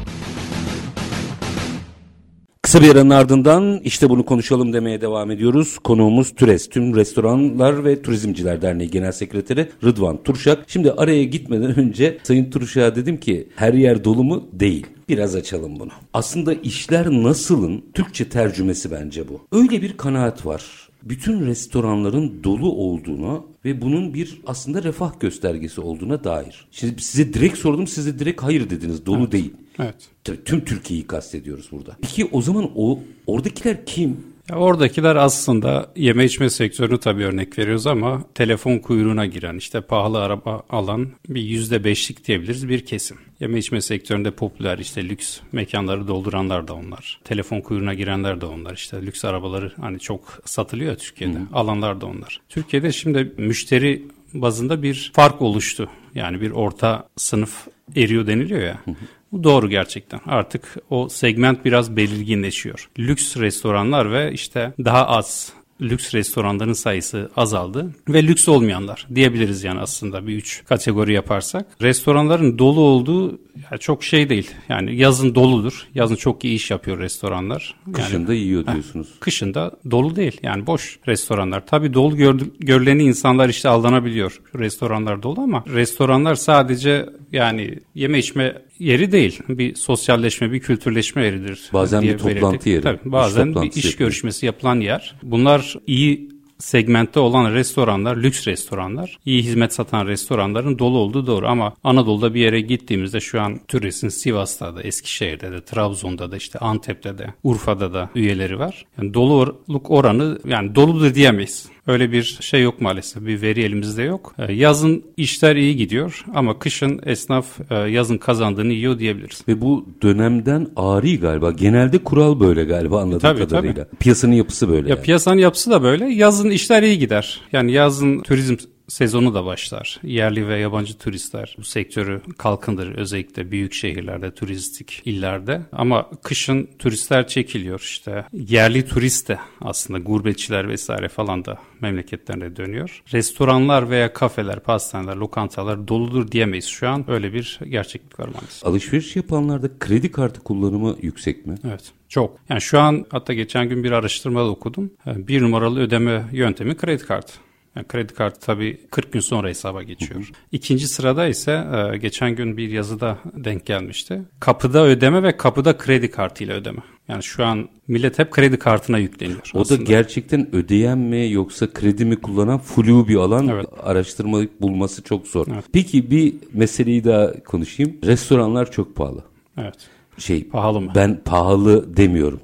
Kısa 2.61 2.81
bir 2.81 2.91
aranın 2.91 3.09
ardından 3.09 3.79
işte 3.83 4.09
bunu 4.09 4.25
konuşalım 4.25 4.73
demeye 4.73 5.01
devam 5.01 5.31
ediyoruz. 5.31 5.79
Konuğumuz 5.79 6.35
TÜRES, 6.35 6.69
Tüm 6.69 6.95
Restoranlar 6.95 7.85
ve 7.85 8.01
Turizmciler 8.01 8.61
Derneği 8.61 8.91
Genel 8.91 9.11
Sekreteri 9.11 9.69
Rıdvan 9.83 10.23
Turşak. 10.23 10.63
Şimdi 10.67 10.91
araya 10.91 11.23
gitmeden 11.23 11.79
önce 11.79 12.17
Sayın 12.23 12.49
Turşak'a 12.51 12.95
dedim 12.95 13.17
ki 13.19 13.47
her 13.55 13.73
yer 13.73 14.03
dolu 14.03 14.23
mu? 14.23 14.47
Değil. 14.53 14.87
Biraz 15.09 15.35
açalım 15.35 15.79
bunu. 15.79 15.91
Aslında 16.13 16.53
işler 16.53 17.09
nasılın 17.09 17.85
Türkçe 17.93 18.29
tercümesi 18.29 18.91
bence 18.91 19.27
bu. 19.27 19.41
Öyle 19.51 19.81
bir 19.81 19.97
kanaat 19.97 20.45
var 20.45 20.87
bütün 21.09 21.45
restoranların 21.45 22.43
dolu 22.43 22.71
olduğuna 22.71 23.41
ve 23.65 23.81
bunun 23.81 24.13
bir 24.13 24.41
aslında 24.45 24.83
refah 24.83 25.19
göstergesi 25.19 25.81
olduğuna 25.81 26.23
dair. 26.23 26.67
Şimdi 26.71 27.01
size 27.01 27.33
direkt 27.33 27.57
sordum 27.57 27.87
siz 27.87 28.05
de 28.05 28.19
direkt 28.19 28.43
hayır 28.43 28.69
dediniz 28.69 29.05
dolu 29.05 29.21
evet. 29.21 29.31
değil. 29.31 29.53
Evet. 29.79 29.95
Tabii 30.23 30.43
tüm 30.43 30.65
Türkiye'yi 30.65 31.07
kastediyoruz 31.07 31.71
burada. 31.71 31.97
Peki 32.01 32.25
o 32.31 32.41
zaman 32.41 32.71
o 32.75 32.99
oradakiler 33.27 33.85
kim? 33.85 34.17
Ya 34.49 34.55
oradakiler 34.55 35.15
aslında 35.15 35.91
yeme 35.95 36.25
içme 36.25 36.49
sektörünü 36.49 36.97
tabii 36.97 37.23
örnek 37.23 37.59
veriyoruz 37.59 37.87
ama 37.87 38.23
telefon 38.35 38.77
kuyruğuna 38.79 39.25
giren 39.25 39.57
işte 39.57 39.81
pahalı 39.81 40.21
araba 40.21 40.63
alan 40.69 41.07
bir 41.29 41.41
yüzde 41.41 41.83
beşlik 41.83 42.27
diyebiliriz 42.27 42.69
bir 42.69 42.85
kesim. 42.85 43.17
Yeme 43.39 43.59
içme 43.59 43.81
sektöründe 43.81 44.31
popüler 44.31 44.77
işte 44.77 45.09
lüks 45.09 45.39
mekanları 45.51 46.07
dolduranlar 46.07 46.67
da 46.67 46.73
onlar. 46.73 47.19
Telefon 47.23 47.61
kuyruğuna 47.61 47.93
girenler 47.93 48.41
de 48.41 48.45
onlar. 48.45 48.73
İşte 48.73 49.01
lüks 49.01 49.25
arabaları 49.25 49.71
hani 49.81 49.99
çok 49.99 50.39
satılıyor 50.45 50.95
Türkiye'de. 50.95 51.37
Hı. 51.37 51.43
Alanlar 51.53 52.01
da 52.01 52.05
onlar. 52.05 52.41
Türkiye'de 52.49 52.91
şimdi 52.91 53.33
müşteri 53.37 54.03
bazında 54.33 54.83
bir 54.83 55.11
fark 55.13 55.41
oluştu. 55.41 55.89
Yani 56.15 56.41
bir 56.41 56.51
orta 56.51 57.07
sınıf 57.15 57.67
eriyor 57.95 58.27
deniliyor 58.27 58.61
ya. 58.61 58.77
Hı 58.85 58.91
hı. 58.91 58.95
Bu 59.31 59.43
doğru 59.43 59.69
gerçekten. 59.69 60.19
Artık 60.25 60.77
o 60.89 61.09
segment 61.09 61.65
biraz 61.65 61.95
belirginleşiyor. 61.95 62.89
Lüks 62.99 63.37
restoranlar 63.37 64.11
ve 64.11 64.31
işte 64.33 64.73
daha 64.79 65.07
az 65.07 65.53
lüks 65.81 66.13
restoranların 66.13 66.73
sayısı 66.73 67.31
azaldı 67.35 67.95
ve 68.09 68.23
lüks 68.23 68.49
olmayanlar 68.49 69.07
diyebiliriz 69.15 69.63
yani 69.63 69.79
aslında 69.79 70.27
bir 70.27 70.35
üç 70.35 70.65
kategori 70.65 71.13
yaparsak. 71.13 71.67
Restoranların 71.81 72.59
dolu 72.59 72.79
olduğu 72.79 73.39
yani 73.71 73.79
çok 73.79 74.03
şey 74.03 74.29
değil. 74.29 74.51
Yani 74.69 74.95
yazın 74.95 75.35
doludur. 75.35 75.87
Yazın 75.93 76.15
çok 76.15 76.45
iyi 76.45 76.55
iş 76.55 76.71
yapıyor 76.71 76.99
restoranlar. 76.99 77.75
Kışında 77.93 78.33
yani, 78.33 78.43
yiyor 78.43 78.65
diyorsunuz. 78.67 79.07
Heh, 79.07 79.19
kışında 79.19 79.71
dolu 79.91 80.15
değil. 80.15 80.39
Yani 80.43 80.67
boş 80.67 80.99
restoranlar. 81.07 81.67
Tabii 81.67 81.93
dolu 81.93 82.17
gör, 82.17 82.39
görüleni 82.59 83.03
insanlar 83.03 83.49
işte 83.49 83.69
aldanabiliyor. 83.69 84.41
Restoranlar 84.55 85.23
dolu 85.23 85.41
ama 85.41 85.63
restoranlar 85.67 86.35
sadece 86.35 87.05
yani 87.31 87.79
yeme 87.95 88.19
içme 88.19 88.55
yeri 88.79 89.11
değil. 89.11 89.39
Bir 89.49 89.75
sosyalleşme, 89.75 90.51
bir 90.51 90.59
kültürleşme 90.59 91.25
yeridir. 91.25 91.69
Bazen 91.73 92.01
bir 92.01 92.17
toplantı 92.17 92.45
belirttik. 92.45 92.67
yeri. 92.67 92.81
Tabii, 92.81 92.99
bazen 93.11 93.47
iş 93.47 93.55
bir 93.55 93.61
iş 93.61 93.85
yapıyor. 93.85 93.99
görüşmesi 93.99 94.45
yapılan 94.45 94.79
yer. 94.79 95.15
Bunlar 95.23 95.75
iyi 95.87 96.37
segmentte 96.59 97.19
olan 97.19 97.53
restoranlar, 97.53 98.17
lüks 98.17 98.47
restoranlar, 98.47 99.19
iyi 99.25 99.43
hizmet 99.43 99.73
satan 99.73 100.07
restoranların 100.07 100.79
dolu 100.79 100.97
olduğu 100.97 101.27
doğru 101.27 101.47
ama 101.47 101.73
Anadolu'da 101.83 102.33
bir 102.33 102.39
yere 102.39 102.61
gittiğimizde 102.61 103.19
şu 103.19 103.41
an 103.41 103.59
Türes'in 103.67 104.09
Sivas'ta 104.09 104.75
da, 104.75 104.83
Eskişehir'de 104.83 105.51
de, 105.51 105.61
Trabzon'da 105.61 106.31
da, 106.31 106.37
işte 106.37 106.59
Antep'te 106.59 107.17
de, 107.17 107.33
Urfa'da 107.43 107.93
da 107.93 108.09
üyeleri 108.15 108.59
var. 108.59 108.85
Yani 109.01 109.13
doluluk 109.13 109.91
oranı 109.91 110.39
yani 110.47 110.75
doludur 110.75 111.15
diyemeyiz. 111.15 111.69
Öyle 111.87 112.11
bir 112.11 112.37
şey 112.41 112.63
yok 112.63 112.81
maalesef. 112.81 113.25
Bir 113.25 113.41
veri 113.41 113.63
elimizde 113.63 114.03
yok. 114.03 114.35
Ee, 114.37 114.53
yazın 114.53 115.03
işler 115.17 115.55
iyi 115.55 115.75
gidiyor 115.75 116.25
ama 116.33 116.59
kışın 116.59 117.01
esnaf 117.05 117.71
e, 117.71 117.75
yazın 117.75 118.17
kazandığını 118.17 118.73
yiyor 118.73 118.99
diyebiliriz. 118.99 119.43
Ve 119.47 119.61
bu 119.61 119.85
dönemden 120.01 120.67
ari 120.75 121.19
galiba. 121.19 121.51
Genelde 121.51 121.97
kural 121.97 122.39
böyle 122.39 122.63
galiba 122.63 123.01
anladığım 123.01 123.19
tabii, 123.19 123.39
kadarıyla. 123.39 123.85
Tabii. 123.85 123.95
Piyasanın 123.99 124.33
yapısı 124.33 124.69
böyle. 124.69 124.89
Ya 124.89 124.95
yani. 124.95 125.03
piyasanın 125.03 125.39
yapısı 125.39 125.71
da 125.71 125.83
böyle. 125.83 126.05
Yazın 126.05 126.49
işler 126.49 126.83
iyi 126.83 126.99
gider. 126.99 127.41
Yani 127.51 127.71
yazın 127.71 128.19
turizm 128.19 128.55
sezonu 128.87 129.33
da 129.33 129.45
başlar. 129.45 129.99
Yerli 130.03 130.47
ve 130.47 130.59
yabancı 130.59 130.97
turistler 130.97 131.55
bu 131.57 131.63
sektörü 131.63 132.21
kalkındırır 132.37 132.95
özellikle 132.95 133.51
büyük 133.51 133.73
şehirlerde, 133.73 134.31
turistik 134.31 135.01
illerde. 135.05 135.61
Ama 135.71 136.09
kışın 136.23 136.69
turistler 136.79 137.27
çekiliyor 137.27 137.79
işte. 137.79 138.25
Yerli 138.33 138.85
turist 138.85 139.29
de 139.29 139.39
aslında 139.61 139.99
gurbetçiler 139.99 140.69
vesaire 140.69 141.09
falan 141.09 141.45
da 141.45 141.57
memleketlerine 141.81 142.55
dönüyor. 142.55 143.03
Restoranlar 143.13 143.89
veya 143.89 144.13
kafeler, 144.13 144.59
pastaneler, 144.59 145.15
lokantalar 145.15 145.87
doludur 145.87 146.31
diyemeyiz 146.31 146.65
şu 146.65 146.89
an. 146.89 147.05
Öyle 147.11 147.33
bir 147.33 147.59
gerçeklik 147.69 148.19
var 148.19 148.27
maalesef. 148.27 148.67
Alışveriş 148.67 149.15
yapanlarda 149.15 149.69
kredi 149.79 150.11
kartı 150.11 150.39
kullanımı 150.39 150.95
yüksek 151.01 151.45
mi? 151.45 151.55
Evet. 151.67 151.91
Çok. 152.09 152.37
Yani 152.49 152.61
şu 152.61 152.79
an 152.79 153.05
hatta 153.09 153.33
geçen 153.33 153.69
gün 153.69 153.83
bir 153.83 153.91
araştırmada 153.91 154.49
okudum. 154.49 154.91
Bir 155.05 155.41
numaralı 155.41 155.79
ödeme 155.79 156.25
yöntemi 156.31 156.77
kredi 156.77 157.03
kartı. 157.03 157.33
Yani 157.77 157.87
kredi 157.87 158.13
kartı 158.13 158.39
tabii 158.39 158.77
40 158.91 159.13
gün 159.13 159.19
sonra 159.19 159.47
hesaba 159.47 159.83
geçiyor. 159.83 160.19
Hı 160.19 160.23
hı. 160.23 160.31
İkinci 160.51 160.87
sırada 160.87 161.27
ise 161.27 161.51
e, 161.93 161.97
geçen 161.97 162.35
gün 162.35 162.57
bir 162.57 162.69
yazıda 162.69 163.17
denk 163.33 163.65
gelmişti. 163.65 164.21
Kapıda 164.39 164.85
ödeme 164.85 165.23
ve 165.23 165.37
kapıda 165.37 165.77
kredi 165.77 166.11
kartıyla 166.11 166.55
ödeme. 166.55 166.79
Yani 167.07 167.23
şu 167.23 167.45
an 167.45 167.69
millet 167.87 168.19
hep 168.19 168.31
kredi 168.31 168.59
kartına 168.59 168.97
yükleniyor. 168.97 169.51
O 169.53 169.61
aslında. 169.61 169.79
da 169.79 169.83
gerçekten 169.83 170.55
ödeyen 170.55 170.97
mi 170.97 171.31
yoksa 171.31 171.73
kredi 171.73 172.05
mi 172.05 172.15
kullanan 172.15 172.59
flu 172.59 173.07
bir 173.07 173.15
alan 173.15 173.47
evet. 173.47 173.67
araştırma 173.83 174.41
bulması 174.61 175.03
çok 175.03 175.27
zor. 175.27 175.47
Evet. 175.53 175.65
Peki 175.73 176.11
bir 176.11 176.33
meseleyi 176.53 177.03
daha 177.03 177.43
konuşayım. 177.43 177.97
Restoranlar 178.03 178.71
çok 178.71 178.95
pahalı. 178.95 179.23
Evet. 179.57 179.75
Şey 180.17 180.43
pahalı 180.43 180.81
mı? 180.81 180.91
Ben 180.95 181.19
pahalı 181.25 181.97
demiyorum 181.97 182.39